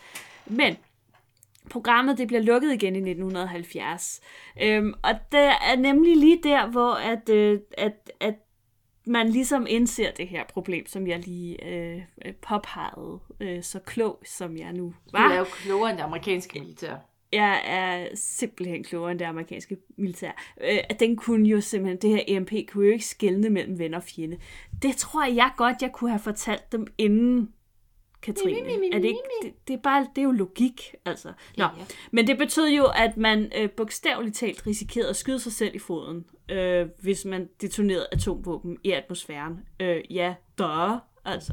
Men 0.47 0.77
programmet 1.70 2.18
det 2.18 2.26
bliver 2.26 2.42
lukket 2.42 2.72
igen 2.72 2.94
i 2.96 2.98
1970. 2.98 4.20
Øhm, 4.62 4.94
og 5.02 5.12
det 5.33 5.40
er 5.40 5.76
nemlig 5.76 6.16
lige 6.16 6.40
der, 6.42 6.66
hvor 6.66 6.92
at, 6.94 7.29
øh, 7.29 7.61
at, 7.79 8.11
at 8.20 8.35
man 9.07 9.29
ligesom 9.29 9.66
indser 9.68 10.11
det 10.11 10.29
her 10.29 10.44
problem, 10.44 10.87
som 10.87 11.07
jeg 11.07 11.18
lige 11.18 11.66
øh, 11.66 12.02
påpegede, 12.42 13.18
øh, 13.40 13.62
så 13.62 13.79
klog 13.79 14.18
som 14.24 14.57
jeg 14.57 14.72
nu 14.72 14.85
Du 14.85 14.92
var. 15.12 15.31
er 15.33 15.38
jo 15.38 15.44
klogere 15.44 15.90
end 15.90 15.98
det 15.98 16.05
amerikanske 16.05 16.61
militær. 16.61 16.94
Jeg 17.33 17.61
er 17.66 18.09
simpelthen 18.14 18.85
klogere 18.85 19.11
end 19.11 19.18
det 19.18 19.24
amerikanske 19.24 19.76
militær. 19.96 20.55
Øh, 20.61 20.79
at 20.90 21.00
den 21.00 21.16
kunne 21.16 21.48
jo 21.48 21.61
simpelthen, 21.61 21.98
det 22.02 22.11
her 22.11 22.37
EMP 22.37 22.52
kunne 22.72 22.87
jo 22.87 22.92
ikke 22.92 23.05
skelne 23.07 23.50
mellem 23.50 23.79
ven 23.79 23.94
og 23.94 24.02
fjende. 24.02 24.37
Det 24.83 24.96
tror 24.96 25.24
jeg 25.35 25.50
godt, 25.57 25.83
jeg 25.83 25.92
kunne 25.92 26.11
have 26.11 26.20
fortalt 26.20 26.72
dem 26.72 26.87
inden 26.98 27.52
Katrine. 28.22 28.62
Mi, 28.62 28.76
mi, 28.76 28.79
mi, 28.79 28.87
Er 28.92 28.98
det, 28.98 29.09
ikke, 29.09 29.20
det, 29.42 29.68
det, 29.68 29.74
er 29.74 29.79
bare, 29.79 30.07
det 30.14 30.18
er 30.18 30.24
jo 30.24 30.31
logik, 30.31 30.94
altså. 31.05 31.29
Nå, 31.29 31.35
Ja, 31.64 31.68
ja. 31.79 31.85
men 32.11 32.26
det 32.26 32.38
betød 32.38 32.68
jo, 32.68 32.85
at 32.85 33.16
man 33.16 33.52
øh, 33.57 33.70
bogstaveligt 33.70 34.37
talt 34.37 34.66
risikerede 34.66 35.11
at 35.11 35.16
skyde 35.16 35.40
sig 35.40 35.52
selv 35.52 35.74
i 35.74 35.79
foden, 35.79 36.26
øh, 36.48 36.87
hvis 37.00 37.24
man 37.24 37.48
detonerede 37.61 38.07
atomvåben 38.12 38.79
i 38.85 38.90
atmosfæren. 38.90 39.59
Øh, 39.81 40.00
ja, 40.11 40.35
da, 40.59 40.98
altså. 41.24 41.52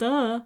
Da. 0.00 0.38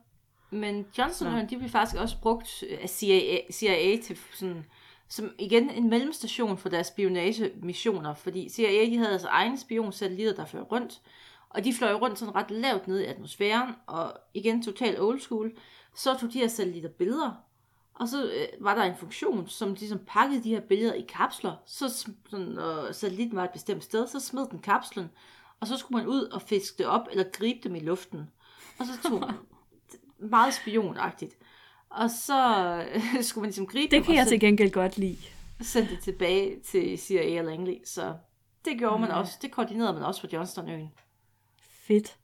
Men 0.50 0.86
Johnson 0.98 1.48
de 1.50 1.58
blev 1.58 1.70
faktisk 1.70 2.02
også 2.02 2.16
brugt 2.22 2.64
af 2.82 2.88
CIA, 2.88 3.38
CIA 3.52 4.00
til 4.02 4.18
sådan, 4.34 4.64
som 5.08 5.34
igen 5.38 5.70
en 5.70 5.90
mellemstation 5.90 6.58
for 6.58 6.68
deres 6.68 6.86
spionagemissioner, 6.86 8.14
fordi 8.14 8.48
CIA 8.48 8.84
de 8.84 8.96
havde 8.96 9.12
altså 9.12 9.28
egne 9.28 9.58
spionsatellitter, 9.58 10.34
der 10.34 10.44
fløj 10.44 10.62
rundt, 10.62 11.00
og 11.54 11.64
de 11.64 11.74
fløj 11.74 11.92
rundt 11.92 12.18
sådan 12.18 12.34
ret 12.34 12.50
lavt 12.50 12.88
ned 12.88 13.00
i 13.00 13.04
atmosfæren, 13.04 13.74
og 13.86 14.12
igen 14.34 14.62
totalt 14.62 15.00
old 15.00 15.20
school, 15.20 15.52
så 15.94 16.18
tog 16.20 16.32
de 16.32 16.38
her 16.38 16.48
satellitter 16.48 16.88
billeder, 16.90 17.30
og 17.94 18.08
så 18.08 18.24
øh, 18.24 18.46
var 18.64 18.74
der 18.74 18.82
en 18.82 18.96
funktion, 18.96 19.48
som 19.48 19.74
ligesom 19.74 19.98
pakkede 20.06 20.44
de 20.44 20.48
her 20.50 20.60
billeder 20.60 20.94
i 20.94 21.04
kapsler, 21.08 21.56
så 21.66 21.88
sådan, 21.88 22.46
når 22.46 22.92
satellitten 22.92 23.36
var 23.36 23.44
et 23.44 23.50
bestemt 23.50 23.84
sted, 23.84 24.06
så 24.06 24.20
smed 24.20 24.46
den 24.50 24.58
kapslen, 24.58 25.10
og 25.60 25.66
så 25.66 25.76
skulle 25.76 25.98
man 25.98 26.08
ud 26.08 26.22
og 26.22 26.42
fiske 26.42 26.78
det 26.78 26.86
op, 26.86 27.06
eller 27.10 27.24
gribe 27.32 27.60
dem 27.68 27.74
i 27.74 27.80
luften. 27.80 28.30
Og 28.78 28.86
så 28.86 29.08
tog 29.08 29.30
meget 30.30 30.54
spionagtigt. 30.54 31.34
Og 31.90 32.10
så 32.10 32.48
øh, 32.94 33.22
skulle 33.24 33.42
man 33.42 33.48
ligesom 33.48 33.66
gribe 33.66 33.96
Det 33.96 34.04
kan 34.04 34.12
og 34.12 34.16
jeg 34.16 34.26
til 34.26 34.40
gengæld 34.40 34.70
godt 34.70 34.98
lide. 34.98 35.16
sende 35.60 35.88
det 35.90 35.98
tilbage 36.00 36.60
til 36.60 36.98
CIA 36.98 37.38
og 37.40 37.44
Langley. 37.44 37.76
Så 37.84 38.14
det 38.64 38.78
gjorde 38.78 38.98
man 38.98 39.08
Mm. 39.10 39.16
også. 39.18 39.38
Det 39.42 39.50
koordinerede 39.52 39.92
man 39.92 40.02
også 40.02 40.20
på 40.20 40.26
Johnstonøen. 40.32 40.90
Fedt. 41.86 42.18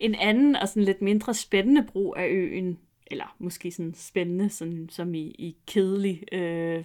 En 0.00 0.14
anden 0.14 0.56
og 0.56 0.68
sådan 0.68 0.84
lidt 0.84 1.02
mindre 1.02 1.34
spændende 1.34 1.86
brug 1.92 2.16
af 2.16 2.28
øen, 2.28 2.78
eller 3.06 3.36
måske 3.38 3.72
sådan 3.72 3.94
spændende, 3.94 4.50
sådan, 4.50 4.88
som 4.90 5.14
i, 5.14 5.20
i 5.20 5.56
kedelig 5.66 6.34
øh, 6.34 6.84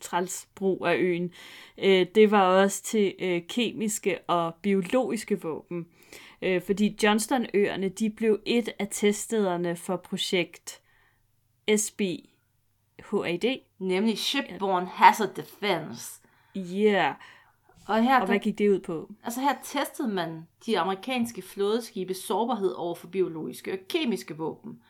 træls 0.00 0.48
brug 0.54 0.86
af 0.86 0.96
øen, 0.96 1.32
øh, 1.78 2.06
det 2.14 2.30
var 2.30 2.42
også 2.42 2.82
til 2.82 3.14
øh, 3.18 3.42
kemiske 3.48 4.18
og 4.26 4.54
biologiske 4.54 5.42
våben. 5.42 5.86
Øh, 6.42 6.62
fordi 6.62 6.96
Johnstonøerne, 7.02 7.88
de 7.88 8.10
blev 8.10 8.40
et 8.46 8.68
af 8.78 8.88
teststederne 8.90 9.76
for 9.76 9.96
projekt 9.96 10.80
SBHAD. 11.76 13.58
Nemlig 13.78 14.18
Shipborne 14.18 14.86
Hazard 14.86 15.34
Defense. 15.34 16.22
Yeah. 16.56 17.14
Og 17.86 18.02
her, 18.02 18.20
Og 18.20 18.26
hvad 18.26 18.38
gik 18.38 18.58
det 18.58 18.70
ud 18.70 18.80
på? 18.80 19.10
altså 19.24 19.40
her 19.40 19.54
testede 19.62 20.08
man 20.08 20.48
de 20.66 20.78
amerikanske 20.78 21.42
flådeskibes 21.42 22.16
sårbarhed 22.16 22.72
over 22.72 22.94
for 22.94 23.06
biologiske 23.06 23.72
og 23.72 23.78
kemiske 23.88 24.36
våben. 24.36 24.82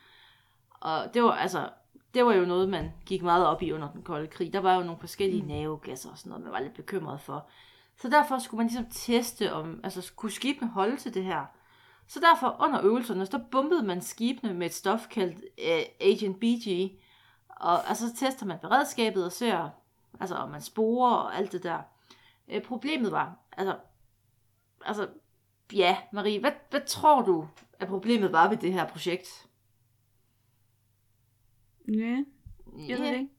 Og 0.81 1.13
det 1.13 1.23
var 1.23 1.31
altså 1.31 1.69
det 2.13 2.25
var 2.25 2.33
jo 2.33 2.45
noget, 2.45 2.69
man 2.69 2.91
gik 3.05 3.23
meget 3.23 3.47
op 3.47 3.61
i 3.61 3.71
under 3.71 3.91
den 3.91 4.01
kolde 4.01 4.27
krig. 4.27 4.53
Der 4.53 4.59
var 4.59 4.75
jo 4.75 4.83
nogle 4.83 4.99
forskellige 4.99 5.41
mm. 5.41 5.47
nervegasser 5.47 6.11
og 6.11 6.17
sådan 6.17 6.29
noget, 6.29 6.43
man 6.43 6.53
var 6.53 6.59
lidt 6.59 6.73
bekymret 6.73 7.21
for. 7.21 7.47
Så 8.01 8.09
derfor 8.09 8.39
skulle 8.39 8.57
man 8.57 8.67
ligesom 8.67 8.85
teste, 8.91 9.53
om 9.53 9.79
altså, 9.83 10.11
kunne 10.15 10.31
skibene 10.31 10.71
holde 10.71 10.97
til 10.97 11.13
det 11.13 11.23
her. 11.23 11.45
Så 12.07 12.19
derfor 12.19 12.55
under 12.59 12.81
øvelserne, 12.83 13.25
så 13.25 13.39
bombede 13.51 13.83
man 13.83 14.01
skibene 14.01 14.53
med 14.53 14.67
et 14.67 14.73
stof 14.73 15.07
kaldt 15.07 15.37
uh, 15.37 16.07
Agent 16.07 16.39
BG. 16.39 16.91
Og 17.49 17.89
altså, 17.89 18.09
så 18.09 18.15
tester 18.15 18.45
man 18.45 18.57
beredskabet 18.61 19.25
og 19.25 19.31
ser, 19.31 19.69
altså, 20.19 20.35
om 20.35 20.49
man 20.49 20.61
sporer 20.61 21.15
og 21.15 21.37
alt 21.37 21.51
det 21.51 21.63
der. 21.63 21.79
Uh, 22.47 22.61
problemet 22.61 23.11
var, 23.11 23.37
altså, 23.57 23.77
altså, 24.85 25.09
ja, 25.73 25.97
Marie, 26.13 26.39
hvad, 26.39 26.51
hvad 26.69 26.81
tror 26.87 27.21
du, 27.21 27.47
at 27.79 27.87
problemet 27.87 28.31
var 28.31 28.49
ved 28.49 28.57
det 28.57 28.73
her 28.73 28.87
projekt? 28.87 29.47
Ja, 31.87 32.23
jeg 32.87 32.99
ved 32.99 33.07
det 33.07 33.13
ikke. 33.13 33.29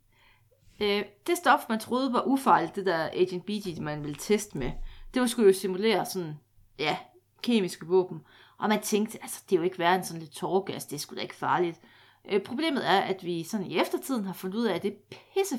Øh, 0.81 1.05
det 1.27 1.37
stof, 1.37 1.61
man 1.69 1.81
troede 1.81 2.13
var 2.13 2.23
ufarligt, 2.23 2.77
det 2.77 2.87
der 2.87 3.11
Agent 3.13 3.47
BG, 3.47 3.83
man 3.83 4.03
ville 4.03 4.17
teste 4.17 4.59
med, 4.59 4.73
det 5.15 5.21
var 5.21 5.27
skulle 5.27 5.47
jo 5.47 5.55
simulere 5.55 6.07
sådan, 6.07 6.35
ja, 6.79 6.97
kemiske 7.43 7.87
våben. 7.87 8.21
Og 8.59 8.69
man 8.69 8.83
tænkte, 8.83 9.19
altså, 9.23 9.43
det 9.51 9.57
er 9.57 9.61
jo 9.61 9.65
ikke 9.65 9.79
værre 9.79 9.95
end 9.95 10.05
sådan 10.05 10.21
lidt 10.21 10.33
tårgas, 10.33 10.87
det 10.87 10.97
er 10.97 11.01
sgu 11.01 11.15
da 11.15 11.21
ikke 11.21 11.35
farligt. 11.35 11.81
Øh, 12.25 12.43
problemet 12.43 12.91
er, 12.91 13.01
at 13.01 13.25
vi 13.25 13.45
sådan 13.45 13.67
i 13.67 13.79
eftertiden 13.79 14.25
har 14.25 14.33
fundet 14.33 14.59
ud 14.59 14.65
af, 14.65 14.75
at 14.75 14.83
det 14.83 14.93
er 14.93 15.17
pisse 15.35 15.59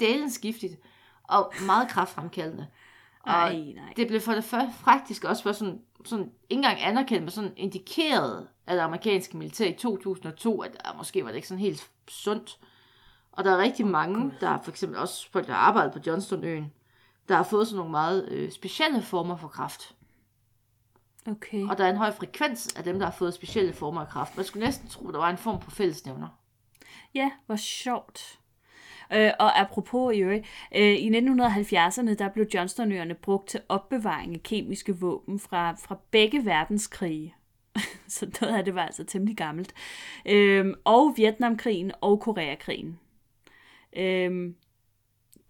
dalens 0.00 0.38
giftigt 0.38 0.74
og 1.28 1.52
meget 1.66 1.88
kraftfremkaldende. 1.88 2.66
Og 3.20 3.32
Ej, 3.32 3.54
nej. 3.54 3.92
det 3.96 4.08
blev 4.08 4.20
for 4.20 4.32
det 4.32 4.44
første 4.44 4.72
faktisk 4.84 5.24
også 5.24 5.42
for 5.42 5.52
sådan, 5.52 5.80
sådan 6.04 6.24
ikke 6.24 6.58
engang 6.58 6.82
anerkendt, 6.82 7.22
men 7.22 7.30
sådan 7.30 7.52
indikeret 7.56 8.48
af 8.66 8.76
det 8.76 8.82
amerikanske 8.82 9.36
militær 9.36 9.66
i 9.66 9.72
2002, 9.72 10.60
at 10.60 10.72
der 10.72 10.94
måske 10.96 11.24
var 11.24 11.28
det 11.28 11.36
ikke 11.36 11.48
sådan 11.48 11.60
helt 11.60 11.90
sundt. 12.08 12.58
Og 13.32 13.44
der 13.44 13.52
er 13.52 13.58
rigtig 13.58 13.86
mange, 13.86 14.32
der 14.40 14.48
er 14.48 14.62
for 14.62 14.70
eksempel 14.70 14.98
også 14.98 15.30
folk, 15.30 15.46
der 15.46 15.52
har 15.52 15.60
arbejdet 15.60 15.92
på 15.92 15.98
Johnstonøen, 16.06 16.72
der 17.28 17.36
har 17.36 17.42
fået 17.42 17.66
sådan 17.66 17.76
nogle 17.76 17.90
meget 17.90 18.28
øh, 18.28 18.52
specielle 18.52 19.02
former 19.02 19.36
for 19.36 19.48
kraft. 19.48 19.94
Okay. 21.26 21.68
Og 21.68 21.78
der 21.78 21.84
er 21.84 21.90
en 21.90 21.96
høj 21.96 22.12
frekvens 22.12 22.74
af 22.76 22.84
dem, 22.84 22.98
der 22.98 23.06
har 23.06 23.12
fået 23.12 23.34
specielle 23.34 23.72
former 23.72 24.00
af 24.00 24.08
kraft. 24.08 24.36
Man 24.36 24.44
skulle 24.44 24.64
næsten 24.64 24.88
tro, 24.88 25.10
der 25.10 25.18
var 25.18 25.30
en 25.30 25.36
form 25.36 25.60
på 25.60 25.70
fællesnævner. 25.70 26.28
Ja, 27.14 27.30
hvor 27.46 27.56
sjovt. 27.56 28.38
Øh, 29.12 29.30
og 29.38 29.60
apropos 29.60 30.16
i 30.16 30.18
øvrigt, 30.18 30.46
øh, 30.74 30.94
i 30.94 31.08
1970'erne, 31.08 32.14
der 32.14 32.28
blev 32.34 32.46
Johnstonøerne 32.54 33.14
brugt 33.14 33.48
til 33.48 33.60
opbevaring 33.68 34.34
af 34.34 34.42
kemiske 34.42 34.96
våben 34.96 35.38
fra, 35.38 35.72
fra 35.72 35.98
begge 36.10 36.44
verdenskrige. 36.44 37.34
Så 38.08 38.30
noget 38.40 38.56
af 38.56 38.64
det 38.64 38.74
var 38.74 38.86
altså 38.86 39.04
temmelig 39.04 39.36
gammelt. 39.36 39.74
Øh, 40.26 40.74
og 40.84 41.14
Vietnamkrigen 41.16 41.92
og 42.00 42.20
Koreakrigen. 42.20 42.98
Øh, 43.96 44.54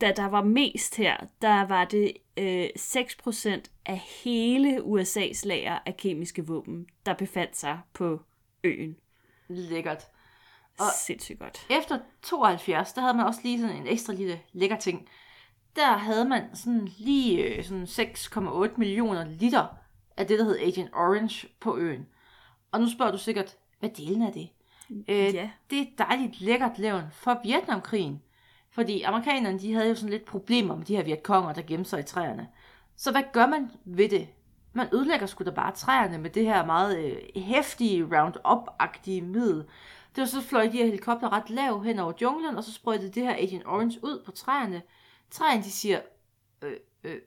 da 0.00 0.12
der 0.16 0.26
var 0.26 0.42
mest 0.42 0.96
her, 0.96 1.16
der 1.42 1.66
var 1.66 1.84
det 1.84 2.12
øh, 2.36 2.68
6% 2.78 3.62
af 3.86 3.98
hele 4.24 4.78
USA's 4.78 5.46
lager 5.48 5.78
af 5.86 5.96
kemiske 5.96 6.46
våben, 6.46 6.86
der 7.06 7.14
befandt 7.14 7.56
sig 7.56 7.78
på 7.92 8.20
øen. 8.64 8.96
Lækkert. 9.48 10.08
Og 10.78 10.86
Sindssygt 11.06 11.38
godt. 11.38 11.66
Efter 11.70 11.98
72, 12.22 12.92
der 12.92 13.00
havde 13.00 13.14
man 13.14 13.26
også 13.26 13.40
lige 13.42 13.60
sådan 13.60 13.76
en 13.76 13.86
ekstra 13.86 14.12
lille 14.12 14.40
lækker 14.52 14.76
ting. 14.76 15.08
Der 15.76 15.96
havde 15.96 16.24
man 16.24 16.42
sådan 16.54 16.88
lige 16.98 17.42
øh, 17.44 17.64
sådan 17.64 17.84
6,8 17.84 18.76
millioner 18.76 19.24
liter 19.24 19.66
af 20.16 20.26
det, 20.26 20.38
der 20.38 20.44
hed 20.44 20.58
Agent 20.58 20.90
Orange 20.94 21.48
på 21.60 21.76
øen. 21.76 22.06
Og 22.72 22.80
nu 22.80 22.90
spørger 22.90 23.12
du 23.12 23.18
sikkert, 23.18 23.56
hvad 23.80 23.90
delen 23.90 24.22
er 24.22 24.30
det? 24.30 24.48
Øh, 24.90 25.34
Ja. 25.34 25.50
Det 25.70 25.78
er 25.80 25.86
dejligt 25.98 26.40
lækkert 26.40 26.78
levn 26.78 27.04
for 27.12 27.40
Vietnamkrigen. 27.44 28.22
Fordi 28.70 29.02
amerikanerne, 29.02 29.58
de 29.58 29.74
havde 29.74 29.88
jo 29.88 29.94
sådan 29.94 30.10
lidt 30.10 30.24
problemer 30.24 30.76
med 30.76 30.84
de 30.84 30.96
her 30.96 31.02
vietkonger, 31.02 31.52
der 31.52 31.62
gemte 31.62 31.90
sig 31.90 32.00
i 32.00 32.02
træerne. 32.02 32.48
Så 32.96 33.10
hvad 33.10 33.22
gør 33.32 33.46
man 33.46 33.70
ved 33.84 34.08
det? 34.08 34.28
man 34.72 34.88
ødelægger 34.92 35.26
sgu 35.26 35.44
da 35.44 35.50
bare 35.50 35.72
træerne 35.72 36.18
med 36.18 36.30
det 36.30 36.44
her 36.44 36.64
meget 36.66 36.98
øh, 36.98 37.42
hæftige 37.42 38.04
Roundup-agtige 38.04 39.20
middel. 39.22 39.64
Det 40.18 40.22
var 40.22 40.40
så 40.40 40.42
fløj 40.42 40.64
de 40.66 40.76
her 40.76 40.84
helikopter 40.84 41.32
ret 41.32 41.50
lav 41.50 41.82
hen 41.82 41.98
over 41.98 42.12
junglen, 42.22 42.56
og 42.56 42.64
så 42.64 42.72
sprøjtede 42.72 43.10
det 43.10 43.22
her 43.22 43.34
Agent 43.34 43.66
Orange 43.66 43.98
ud 44.02 44.22
på 44.24 44.30
træerne. 44.30 44.82
Træerne, 45.30 45.62
de 45.62 45.70
siger, 45.70 46.00
øh, 46.62 46.76
øh, 47.04 47.18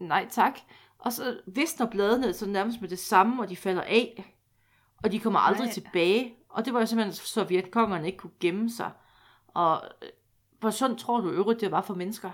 nej 0.00 0.26
tak. 0.30 0.58
Og 0.98 1.12
så 1.12 1.40
visner 1.46 1.86
bladene 1.86 2.32
så 2.32 2.46
nærmest 2.46 2.80
med 2.80 2.88
det 2.88 2.98
samme, 2.98 3.42
og 3.42 3.48
de 3.48 3.56
falder 3.56 3.82
af. 3.82 4.34
Og 5.02 5.12
de 5.12 5.20
kommer 5.20 5.40
aldrig 5.40 5.64
Nej. 5.64 5.72
tilbage. 5.72 6.34
Og 6.48 6.64
det 6.64 6.74
var 6.74 6.80
jo 6.80 6.86
simpelthen, 6.86 7.12
så 7.12 7.26
Sovjetkongerne 7.26 8.06
ikke 8.06 8.18
kunne 8.18 8.32
gemme 8.40 8.70
sig. 8.70 8.90
Og 9.48 9.82
øh, 10.02 10.08
hvor 10.60 10.70
sådan 10.70 10.96
tror 10.96 11.20
du 11.20 11.30
øvrigt, 11.30 11.60
det 11.60 11.70
var 11.70 11.82
for 11.82 11.94
mennesker? 11.94 12.30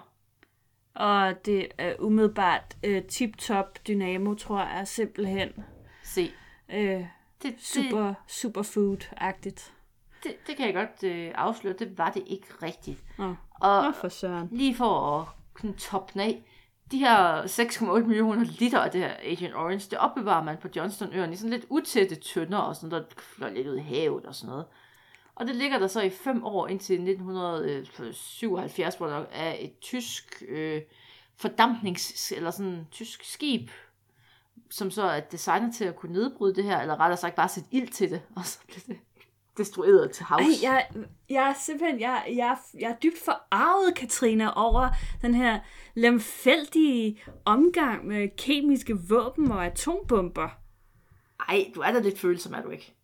Og 0.95 1.45
det 1.45 1.69
er 1.79 1.95
umiddelbart 1.99 2.77
øh, 2.83 3.03
tip-top 3.03 3.87
dynamo, 3.87 4.35
tror 4.35 4.61
jeg, 4.61 4.89
simpelthen. 4.89 5.65
Se, 6.05 6.31
Øh, 6.69 6.79
det, 6.81 7.07
det, 7.43 7.55
super, 7.61 8.15
superfood-agtigt. 8.27 9.73
Det, 10.23 10.47
det 10.47 10.57
kan 10.57 10.67
jeg 10.67 10.75
godt 10.75 11.13
øh, 11.13 11.33
afsløre, 11.35 11.75
det 11.79 11.99
var 11.99 12.11
det 12.11 12.23
ikke 12.27 12.47
rigtigt. 12.63 13.05
Nå, 13.19 13.35
Og 13.51 13.95
for 13.95 14.09
søren. 14.09 14.49
lige 14.53 14.75
for 14.75 15.21
at 15.21 15.27
toppe 15.79 16.23
af, 16.23 16.45
de 16.93 16.99
her 16.99 17.43
6,8 17.43 18.07
millioner 18.07 18.45
liter 18.45 18.81
af 18.81 18.91
det 18.91 19.01
her 19.01 19.15
Agent 19.23 19.55
Orange, 19.55 19.91
det 19.91 19.99
opbevarer 19.99 20.45
man 20.45 20.57
på 20.57 20.69
Johnstonøerne 20.77 21.33
i 21.33 21.37
sådan 21.37 21.51
lidt 21.51 21.65
utætte 21.69 22.15
tønder 22.15 22.59
og 22.59 22.77
sådan 22.77 22.89
noget, 22.89 23.07
der 23.11 23.15
fløj 23.21 23.51
lidt 23.51 23.69
ud 23.69 23.77
i 23.77 23.81
havet 23.81 24.27
og 24.27 24.35
sådan 24.35 24.51
noget. 24.51 24.65
Og 25.35 25.47
det 25.47 25.57
ligger 25.57 25.79
der 25.79 25.87
så 25.87 26.01
i 26.01 26.11
fem 26.11 26.45
år 26.45 26.69
indtil 26.69 26.95
1977, 26.95 28.95
hvor 28.95 29.07
der 29.07 29.25
er 29.33 29.57
et 29.59 29.79
tysk 29.81 30.43
øh, 30.49 30.83
fordampnings- 31.45 32.37
eller 32.37 32.51
sådan 32.51 32.87
tysk 32.91 33.33
skib, 33.33 33.71
som 34.71 34.91
så 34.91 35.03
er 35.03 35.21
designet 35.21 35.75
til 35.75 35.85
at 35.85 35.97
kunne 35.97 36.13
nedbryde 36.13 36.55
det 36.55 36.65
her, 36.65 36.81
eller 36.81 37.01
rettere 37.01 37.17
sagt 37.17 37.35
bare 37.35 37.49
sætte 37.49 37.69
ild 37.73 37.89
til 37.89 38.11
det, 38.11 38.23
og 38.37 38.45
så 38.45 38.59
bliver 38.67 38.81
det 38.87 38.99
destrueret 39.57 40.11
til 40.11 40.25
havs. 40.25 40.43
Ej, 40.43 40.71
jeg, 40.71 40.87
jeg 41.29 41.49
er 41.49 41.55
simpelthen, 41.65 42.01
jeg, 42.01 42.25
jeg, 42.29 42.57
jeg 42.81 42.91
er 42.91 42.97
dybt 43.03 43.19
forarvet, 43.19 43.95
Katrina, 43.95 44.51
over 44.57 44.89
den 45.23 45.35
her 45.35 45.61
lemfældige 45.95 47.23
omgang 47.45 48.07
med 48.07 48.29
kemiske 48.37 48.99
våben 49.09 49.53
og 49.53 49.67
atombomber. 49.67 50.49
Ej, 51.49 51.73
du 51.75 51.81
er 51.81 51.93
da 51.93 51.99
lidt 51.99 52.19
følsom, 52.19 52.55
er 52.55 52.63
du 52.63 52.71
ikke? 52.71 52.95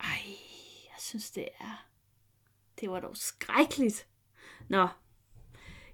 Ej, 0.00 0.22
jeg 0.84 0.98
synes, 0.98 1.30
det 1.30 1.48
er... 1.60 1.84
Det 2.80 2.90
var 2.90 3.00
dog 3.00 3.16
skrækkeligt. 3.16 4.06
Nå. 4.68 4.88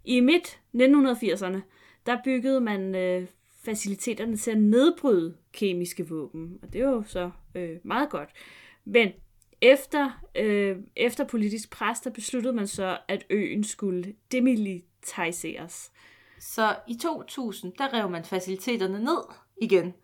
I 0.04 0.20
midt 0.20 0.60
1980'erne, 0.74 1.60
der 2.06 2.18
byggede 2.24 2.60
man 2.60 2.94
øh, 2.94 3.28
faciliteterne 3.64 4.36
til 4.36 4.50
at 4.50 4.58
nedbryde 4.58 5.36
kemiske 5.52 6.08
våben. 6.08 6.58
Og 6.62 6.72
det 6.72 6.84
var 6.84 6.90
jo 6.90 7.02
så 7.06 7.30
øh, 7.54 7.78
meget 7.84 8.10
godt. 8.10 8.30
Men 8.84 9.12
efter, 9.64 10.10
øh, 10.34 10.76
efter 10.96 11.24
politisk 11.24 11.70
pres, 11.70 12.00
der 12.00 12.10
besluttede 12.10 12.54
man 12.54 12.66
så, 12.66 12.98
at 13.08 13.24
øen 13.30 13.64
skulle 13.64 14.14
demilitariseres. 14.32 15.92
Så 16.40 16.76
i 16.88 16.94
2000, 16.94 17.72
der 17.78 17.94
rev 17.94 18.10
man 18.10 18.24
faciliteterne 18.24 19.04
ned 19.04 19.18
igen. 19.62 19.94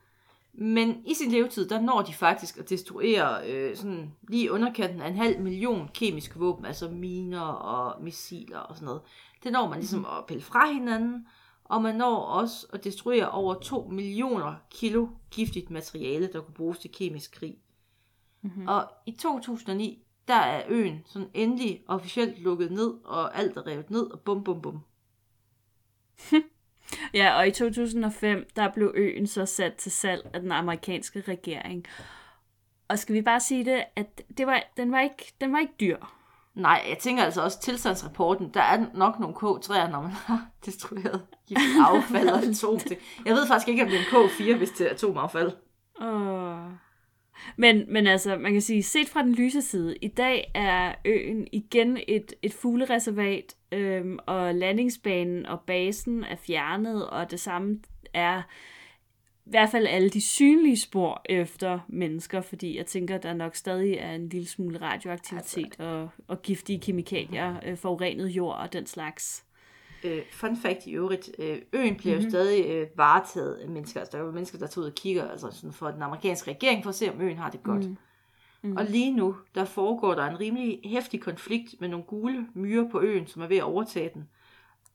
Men 0.52 1.02
i 1.06 1.14
sin 1.14 1.30
levetid, 1.30 1.68
der 1.68 1.80
når 1.80 2.02
de 2.02 2.14
faktisk 2.14 2.58
at 2.58 2.70
destruere 2.70 3.50
øh, 3.50 3.76
sådan 3.76 4.12
lige 4.28 4.52
underkanten 4.52 5.02
af 5.02 5.08
en 5.08 5.16
halv 5.16 5.40
million 5.40 5.90
kemiske 5.94 6.38
våben, 6.38 6.64
altså 6.64 6.88
miner 6.88 7.40
og 7.42 8.02
missiler 8.02 8.58
og 8.58 8.74
sådan 8.76 8.86
noget. 8.86 9.02
Det 9.44 9.52
når 9.52 9.68
man 9.68 9.78
ligesom 9.78 10.04
at 10.04 10.26
pille 10.28 10.42
fra 10.42 10.72
hinanden, 10.72 11.26
og 11.64 11.82
man 11.82 11.94
når 11.94 12.16
også 12.16 12.66
at 12.72 12.84
destruere 12.84 13.30
over 13.30 13.54
2 13.54 13.88
millioner 13.92 14.54
kilo 14.70 15.08
giftigt 15.30 15.70
materiale, 15.70 16.30
der 16.32 16.40
kunne 16.40 16.54
bruges 16.54 16.78
til 16.78 16.92
kemisk 16.92 17.34
krig. 17.34 17.56
Mm-hmm. 18.42 18.68
Og 18.68 18.90
i 19.07 19.12
2009, 19.12 20.03
der 20.29 20.35
er 20.35 20.62
øen 20.68 21.03
sådan 21.07 21.29
endelig 21.35 21.83
officielt 21.88 22.42
lukket 22.42 22.72
ned, 22.72 22.94
og 23.05 23.38
alt 23.38 23.57
er 23.57 23.66
revet 23.66 23.90
ned, 23.90 24.11
og 24.11 24.20
bum 24.20 24.44
bum 24.44 24.62
bum. 24.62 24.81
Ja, 27.14 27.37
og 27.37 27.48
i 27.48 27.50
2005, 27.50 28.46
der 28.57 28.72
blev 28.72 28.92
øen 28.96 29.26
så 29.26 29.46
sat 29.46 29.74
til 29.74 29.92
salg 29.92 30.31
af 30.35 30.40
den 30.40 30.53
amerikanske 30.53 31.20
regering. 31.29 31.87
Og 32.88 32.98
skal 32.98 33.14
vi 33.14 33.22
bare 33.22 33.40
sige 33.40 33.64
det, 33.64 33.85
at 33.96 34.22
det 34.38 34.46
var, 34.46 34.62
den, 34.76 34.92
var 34.92 35.00
ikke, 35.00 35.33
den 35.40 35.53
var 35.53 35.59
ikke 35.59 35.74
dyr. 35.81 35.96
Nej, 36.55 36.85
jeg 36.88 36.98
tænker 36.98 37.24
altså 37.24 37.42
også 37.42 37.61
tilstandsrapporten, 37.61 38.50
der 38.55 38.62
er 38.62 38.87
nok 38.94 39.18
nogle 39.18 39.37
K3'er, 39.37 39.90
når 39.90 40.03
man 40.03 40.11
har 40.26 40.46
destrueret 40.66 41.26
affald 41.87 42.29
og 42.29 42.42
atomting. 42.42 43.00
Jeg 43.26 43.35
ved 43.35 43.46
faktisk 43.46 43.68
ikke, 43.68 43.83
om 43.83 43.88
det 43.88 43.98
er 43.98 44.00
en 44.00 44.29
K4, 44.29 44.57
hvis 44.57 44.70
det 44.70 44.87
er 44.87 44.90
atomaffald. 44.90 45.53
Åh. 46.00 46.70
Men, 47.57 47.85
men 47.88 48.07
altså, 48.07 48.37
man 48.37 48.53
kan 48.53 48.61
sige, 48.61 48.83
set 48.83 49.09
fra 49.09 49.22
den 49.22 49.35
lyse 49.35 49.62
side, 49.62 49.96
i 50.03 50.09
dag 50.09 50.50
er 50.55 50.94
øen 51.05 51.46
igen 51.53 51.98
et, 52.09 52.33
et 52.42 52.53
fuglereservat, 52.53 53.57
øhm, 53.72 54.18
og 54.26 54.55
landingsbanen 54.55 55.46
og 55.46 55.61
basen 55.61 56.24
er 56.24 56.37
fjernet, 56.37 57.11
og 57.11 57.31
det 57.31 57.40
samme 57.40 57.81
er 58.14 58.42
i 59.46 59.50
hvert 59.50 59.70
fald 59.70 59.87
alle 59.87 60.11
de 60.11 60.20
synlige 60.20 60.81
spor 60.81 61.22
efter 61.24 61.79
mennesker, 61.88 62.40
fordi 62.40 62.76
jeg 62.76 62.87
tænker, 62.87 63.18
der 63.18 63.33
nok 63.33 63.57
stadig 63.57 63.94
er 63.94 64.12
en 64.12 64.29
lille 64.29 64.48
smule 64.48 64.81
radioaktivitet 64.81 65.64
altså. 65.64 65.83
og, 65.83 66.09
og 66.29 66.42
giftige 66.42 66.81
kemikalier, 66.81 67.57
øh, 67.66 67.76
forurenet 67.76 68.29
jord 68.29 68.57
og 68.57 68.72
den 68.72 68.87
slags. 68.87 69.44
Øh, 70.04 70.22
fun 70.32 70.56
fact 70.56 70.86
i 70.86 70.92
øvrigt, 70.92 71.30
øh, 71.38 71.58
øen 71.72 71.96
bliver 71.96 72.14
mm-hmm. 72.14 72.24
jo 72.24 72.30
stadig 72.30 72.66
øh, 72.66 72.86
varetaget 72.96 73.54
af 73.54 73.68
mennesker. 73.68 74.00
Altså, 74.00 74.16
der 74.16 74.22
er 74.22 74.26
jo 74.26 74.32
mennesker, 74.32 74.58
der 74.58 74.66
tager 74.66 74.82
ud 74.82 74.90
og 74.90 74.94
kigger 74.94 75.30
altså 75.30 75.50
sådan 75.50 75.72
for 75.72 75.90
den 75.90 76.02
amerikanske 76.02 76.50
regering, 76.50 76.82
for 76.82 76.88
at 76.88 76.94
se, 76.94 77.12
om 77.12 77.20
øen 77.20 77.38
har 77.38 77.50
det 77.50 77.62
godt. 77.62 77.88
Mm. 77.88 77.96
Mm. 78.62 78.76
Og 78.76 78.84
lige 78.84 79.12
nu, 79.12 79.36
der 79.54 79.64
foregår 79.64 80.14
der 80.14 80.26
en 80.26 80.40
rimelig 80.40 80.80
hæftig 80.84 81.20
konflikt 81.20 81.74
med 81.80 81.88
nogle 81.88 82.04
gule 82.04 82.46
myrer 82.54 82.88
på 82.88 83.00
øen, 83.00 83.26
som 83.26 83.42
er 83.42 83.46
ved 83.46 83.56
at 83.56 83.62
overtage 83.62 84.10
den. 84.14 84.28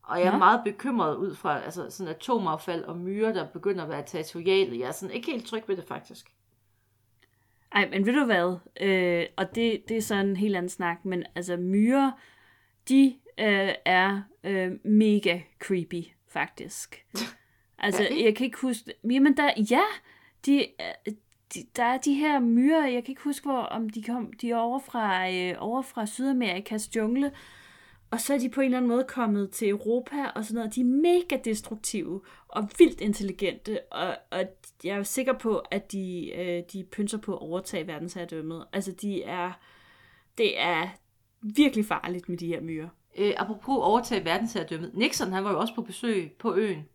Og 0.04 0.20
jeg 0.20 0.28
er 0.28 0.32
Nå. 0.32 0.38
meget 0.38 0.62
bekymret 0.64 1.16
ud 1.16 1.36
fra 1.36 1.62
altså, 1.62 1.90
sådan 1.90 2.14
atomaffald 2.14 2.84
og 2.84 2.98
myrer, 2.98 3.34
der 3.34 3.48
begynder 3.48 3.84
at 3.84 3.90
være 3.90 4.04
territoriale. 4.06 4.80
Jeg 4.80 4.88
er 4.88 4.92
sådan 4.92 5.16
ikke 5.16 5.32
helt 5.32 5.46
tryg 5.46 5.64
ved 5.68 5.76
det, 5.76 5.86
faktisk. 5.88 6.26
Ej, 7.72 7.90
men 7.90 8.06
ved 8.06 8.14
du 8.14 8.26
hvad? 8.26 8.58
Øh, 8.82 9.26
og 9.38 9.56
det, 9.56 9.84
det 9.90 9.98
er 9.98 10.02
så 10.02 10.16
en 10.16 10.36
helt 10.36 10.56
anden 10.56 10.70
snak, 10.70 11.06
men 11.06 11.24
altså 11.36 11.58
myrer, 11.58 12.12
de 12.90 13.16
øh, 13.40 13.74
er 13.86 14.22
øh, 14.44 14.72
mega 14.84 15.40
creepy, 15.60 16.04
faktisk. 16.28 17.06
Altså, 17.78 18.04
jeg 18.24 18.36
kan 18.36 18.46
ikke 18.46 18.58
huske... 18.62 18.94
Jamen, 19.12 19.38
der, 19.38 19.52
ja, 19.72 19.82
de, 20.46 20.60
øh, 20.60 21.14
de, 21.54 21.60
der 21.76 21.84
er 21.84 21.98
de 21.98 22.14
her 22.14 22.40
myrer, 22.40 22.88
jeg 22.88 23.04
kan 23.04 23.12
ikke 23.12 23.22
huske, 23.22 23.46
hvor, 23.46 23.62
om 23.62 23.90
de, 23.90 24.04
kom, 24.04 24.34
de 24.34 24.52
er 24.52 24.58
over 24.58 24.80
fra, 24.80 25.32
øh, 25.32 25.56
over 25.58 25.82
fra 25.82 26.06
Sydamerikas 26.06 26.96
jungle, 26.96 27.32
og 28.12 28.22
så 28.22 28.34
er 28.34 28.38
de 28.38 28.50
på 28.50 28.62
en 28.62 28.66
eller 28.66 28.78
anden 28.78 28.90
måde 28.90 29.06
kommet 29.08 29.52
til 29.52 29.70
Europa 29.70 30.26
og 30.36 30.46
sådan 30.46 30.56
noget. 30.56 30.76
De 30.76 30.82
er 30.82 30.86
mega 30.86 31.38
destruktive 31.46 32.22
og 32.48 32.70
vildt 32.78 33.02
intelligente, 33.02 33.80
og, 33.92 34.18
og 34.32 34.44
jeg 34.84 34.98
er 34.98 35.04
sikker 35.04 35.34
på, 35.34 35.58
at 35.58 35.92
de, 35.92 36.32
øh, 36.36 36.64
de 36.74 36.84
pynser 36.92 37.18
på 37.18 37.34
at 37.34 37.42
overtage 37.42 37.88
verdensherredømmet. 37.88 38.66
Altså, 38.74 38.92
de 38.92 39.24
er... 39.24 39.52
Det 40.38 40.60
er 40.60 40.88
virkelig 41.42 41.86
farligt 41.86 42.30
med 42.30 42.38
de 42.38 42.48
her 42.48 42.62
myrer. 42.62 42.90
Øh, 43.18 43.34
apropos 43.38 43.78
overtage 43.82 44.26
verdensherredømmet. 44.26 44.94
Nixon, 44.94 45.32
han 45.32 45.44
var 45.44 45.52
jo 45.52 45.60
også 45.60 45.76
på 45.76 45.82
besøg 45.82 46.32
på 46.40 46.56
øen 46.56 46.86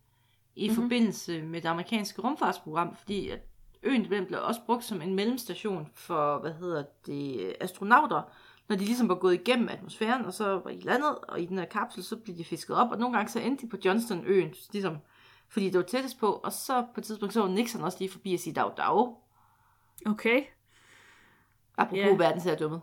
i 0.56 0.68
mm-hmm. 0.68 0.82
forbindelse 0.82 1.42
med 1.42 1.60
det 1.60 1.68
amerikanske 1.68 2.22
rumfartsprogram, 2.22 2.96
fordi 2.96 3.28
at 3.28 3.40
øen 3.82 4.06
blev 4.06 4.40
også 4.42 4.60
brugt 4.66 4.84
som 4.84 5.02
en 5.02 5.14
mellemstation 5.14 5.88
for, 5.94 6.38
hvad 6.38 6.52
hedder 6.52 6.84
det, 7.06 7.54
astronauter, 7.60 8.22
når 8.68 8.76
de 8.76 8.84
ligesom 8.84 9.08
var 9.08 9.14
gået 9.14 9.34
igennem 9.34 9.68
atmosfæren, 9.68 10.24
og 10.24 10.32
så 10.32 10.44
var 10.44 10.70
de 10.70 10.80
landet, 10.80 11.18
og 11.18 11.40
i 11.40 11.46
den 11.46 11.58
her 11.58 11.64
kapsel, 11.64 12.04
så 12.04 12.16
blev 12.16 12.36
de 12.36 12.44
fisket 12.44 12.76
op, 12.76 12.90
og 12.90 12.98
nogle 12.98 13.16
gange 13.16 13.32
så 13.32 13.40
endte 13.40 13.66
de 13.66 13.70
på 13.70 13.76
Johnston-øen, 13.84 14.54
ligesom, 14.72 14.96
fordi 15.48 15.66
det 15.66 15.78
var 15.78 15.84
tættest 15.84 16.18
på, 16.18 16.26
og 16.26 16.52
så 16.52 16.86
på 16.94 17.00
et 17.00 17.04
tidspunkt, 17.04 17.34
så 17.34 17.40
var 17.40 17.48
Nixon 17.48 17.82
også 17.82 17.98
lige 18.00 18.10
forbi 18.10 18.34
at 18.34 18.40
sige 18.40 18.54
dag 18.54 18.72
dag, 18.76 19.14
Okay. 20.06 20.42
apropos 21.76 21.98
yeah. 21.98 22.18
verdensherredømmet. 22.18 22.80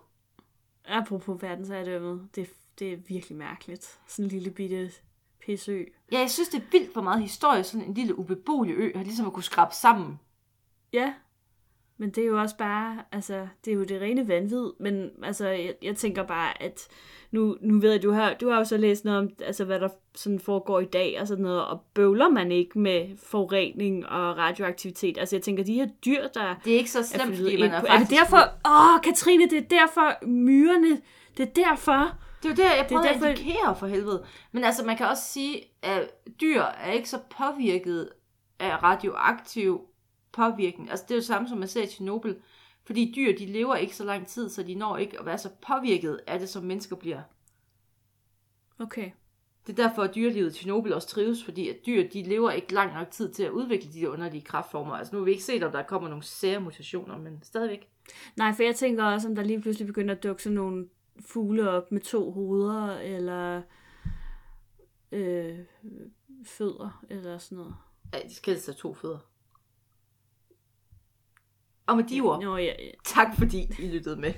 Apropos 0.85 1.41
verdensherredømmet, 1.41 2.29
det, 2.35 2.49
det 2.79 2.93
er 2.93 2.97
virkelig 3.07 3.37
mærkeligt. 3.37 3.99
Sådan 4.07 4.25
en 4.25 4.31
lille 4.31 4.51
bitte 4.51 4.91
pisseø. 5.39 5.85
Ja, 6.11 6.19
jeg 6.19 6.31
synes, 6.31 6.49
det 6.49 6.57
er 6.57 6.71
vildt, 6.71 6.93
hvor 6.93 7.01
meget 7.01 7.21
historie 7.21 7.63
sådan 7.63 7.87
en 7.87 7.93
lille 7.93 8.19
ubeboelig 8.19 8.75
ø 8.77 8.91
har 8.95 9.03
ligesom 9.03 9.27
at 9.27 9.33
kunne 9.33 9.43
skrabe 9.43 9.75
sammen. 9.75 10.19
Ja, 10.93 11.13
men 11.97 12.09
det 12.09 12.23
er 12.23 12.27
jo 12.27 12.39
også 12.39 12.57
bare, 12.57 13.03
altså, 13.11 13.47
det 13.65 13.71
er 13.71 13.75
jo 13.75 13.83
det 13.83 14.01
rene 14.01 14.27
vanvid, 14.27 14.71
men 14.79 15.09
altså, 15.23 15.47
jeg, 15.47 15.73
jeg 15.81 15.95
tænker 15.95 16.23
bare, 16.23 16.63
at 16.63 16.87
nu, 17.31 17.57
nu 17.61 17.79
ved 17.79 17.91
jeg, 17.91 18.03
du 18.03 18.11
har, 18.11 18.33
du 18.33 18.49
har 18.49 18.57
jo 18.57 18.63
så 18.63 18.77
læst 18.77 19.05
noget 19.05 19.19
om, 19.19 19.29
altså, 19.41 19.65
hvad 19.65 19.79
der 19.79 19.89
sådan 20.15 20.39
foregår 20.39 20.79
i 20.79 20.85
dag 20.85 21.17
og 21.21 21.27
sådan 21.27 21.43
noget, 21.43 21.65
og 21.65 21.81
bøvler 21.93 22.29
man 22.29 22.51
ikke 22.51 22.79
med 22.79 23.17
forurening 23.23 24.07
og 24.07 24.37
radioaktivitet? 24.37 25.17
Altså, 25.17 25.35
jeg 25.35 25.43
tænker, 25.43 25.63
de 25.63 25.73
her 25.73 25.87
dyr, 26.05 26.27
der 26.27 26.55
Det 26.65 26.73
er 26.73 26.77
ikke 26.77 26.91
så 26.91 26.99
er 26.99 27.03
slemt, 27.03 27.37
fordi 27.37 27.59
man 27.61 27.71
er 27.71 27.79
på, 27.79 27.87
faktisk... 27.87 28.11
er 28.11 28.17
det 28.17 28.19
derfor, 28.19 28.37
åh, 28.65 28.95
oh, 28.95 29.01
Katrine, 29.01 29.49
det 29.49 29.57
er 29.57 29.67
derfor 29.79 30.25
myrerne, 30.25 31.01
det 31.37 31.47
er 31.47 31.51
derfor, 31.65 32.17
Det 32.49 32.59
er 32.59 32.63
jo 32.63 32.69
det, 32.69 32.77
jeg 32.77 32.87
prøvede 32.89 33.07
derfor- 33.07 33.25
at 33.25 33.39
indikere 33.39 33.75
for 33.75 33.87
helvede. 33.87 34.25
Men 34.51 34.63
altså, 34.63 34.85
man 34.85 34.97
kan 34.97 35.05
også 35.05 35.23
sige, 35.23 35.63
at 35.81 36.09
dyr 36.41 36.61
er 36.61 36.91
ikke 36.91 37.09
så 37.09 37.19
påvirket 37.37 38.09
af 38.59 38.83
radioaktiv 38.83 39.81
påvirkning. 40.31 40.89
Altså 40.89 41.05
det 41.07 41.11
er 41.11 41.15
jo 41.15 41.19
det 41.19 41.27
samme, 41.27 41.49
som 41.49 41.57
man 41.57 41.67
ser 41.67 41.83
i 41.83 41.87
Tjernobyl. 41.87 42.35
Fordi 42.85 43.13
dyr, 43.15 43.37
de 43.37 43.45
lever 43.45 43.75
ikke 43.75 43.95
så 43.95 44.03
lang 44.03 44.27
tid, 44.27 44.49
så 44.49 44.63
de 44.63 44.75
når 44.75 44.97
ikke 44.97 45.19
at 45.19 45.25
være 45.25 45.37
så 45.37 45.49
påvirket 45.67 46.19
af 46.27 46.39
det, 46.39 46.49
som 46.49 46.63
mennesker 46.63 46.95
bliver. 46.95 47.21
Okay. 48.79 49.11
Det 49.67 49.79
er 49.79 49.87
derfor, 49.87 50.03
at 50.03 50.15
dyrelivet 50.15 50.55
i 50.55 50.59
Tjernobyl 50.59 50.93
også 50.93 51.07
trives, 51.07 51.43
fordi 51.43 51.69
at 51.69 51.75
dyr, 51.85 52.09
de 52.09 52.23
lever 52.23 52.51
ikke 52.51 52.73
lang 52.73 52.93
nok 52.93 53.11
tid 53.11 53.33
til 53.33 53.43
at 53.43 53.51
udvikle 53.51 53.93
de 53.93 54.01
der 54.01 54.07
underlige 54.07 54.41
kraftformer. 54.43 54.93
Altså 54.93 55.15
nu 55.15 55.19
har 55.19 55.25
vi 55.25 55.31
ikke 55.31 55.43
set, 55.43 55.63
om 55.63 55.71
der 55.71 55.83
kommer 55.83 56.09
nogle 56.09 56.23
sære 56.23 56.59
mutationer, 56.59 57.17
men 57.17 57.39
stadigvæk. 57.43 57.89
Nej, 58.35 58.53
for 58.53 58.63
jeg 58.63 58.75
tænker 58.75 59.03
også, 59.03 59.27
om 59.27 59.35
der 59.35 59.43
lige 59.43 59.61
pludselig 59.61 59.87
begynder 59.87 60.15
at 60.15 60.23
dukke 60.23 60.43
sådan 60.43 60.55
nogle 60.55 60.87
fugle 61.21 61.69
op 61.69 61.91
med 61.91 62.01
to 62.01 62.31
hoveder, 62.31 62.97
eller 62.97 63.61
øh, 65.11 65.59
fødder, 66.45 67.05
eller 67.09 67.37
sådan 67.37 67.57
noget. 67.57 67.75
Ja, 68.13 68.19
de 68.27 68.35
skal 68.35 68.53
helst 68.53 68.77
to 68.77 68.93
fødder. 68.93 69.19
Og 71.87 71.95
med 71.95 72.03
de 72.03 72.21
ord, 72.21 72.43
Nå, 72.43 72.57
ja, 72.57 72.63
ja. 72.63 72.91
tak 73.05 73.27
fordi 73.37 73.71
I 73.79 73.87
lyttede 73.87 74.15
med. 74.15 74.33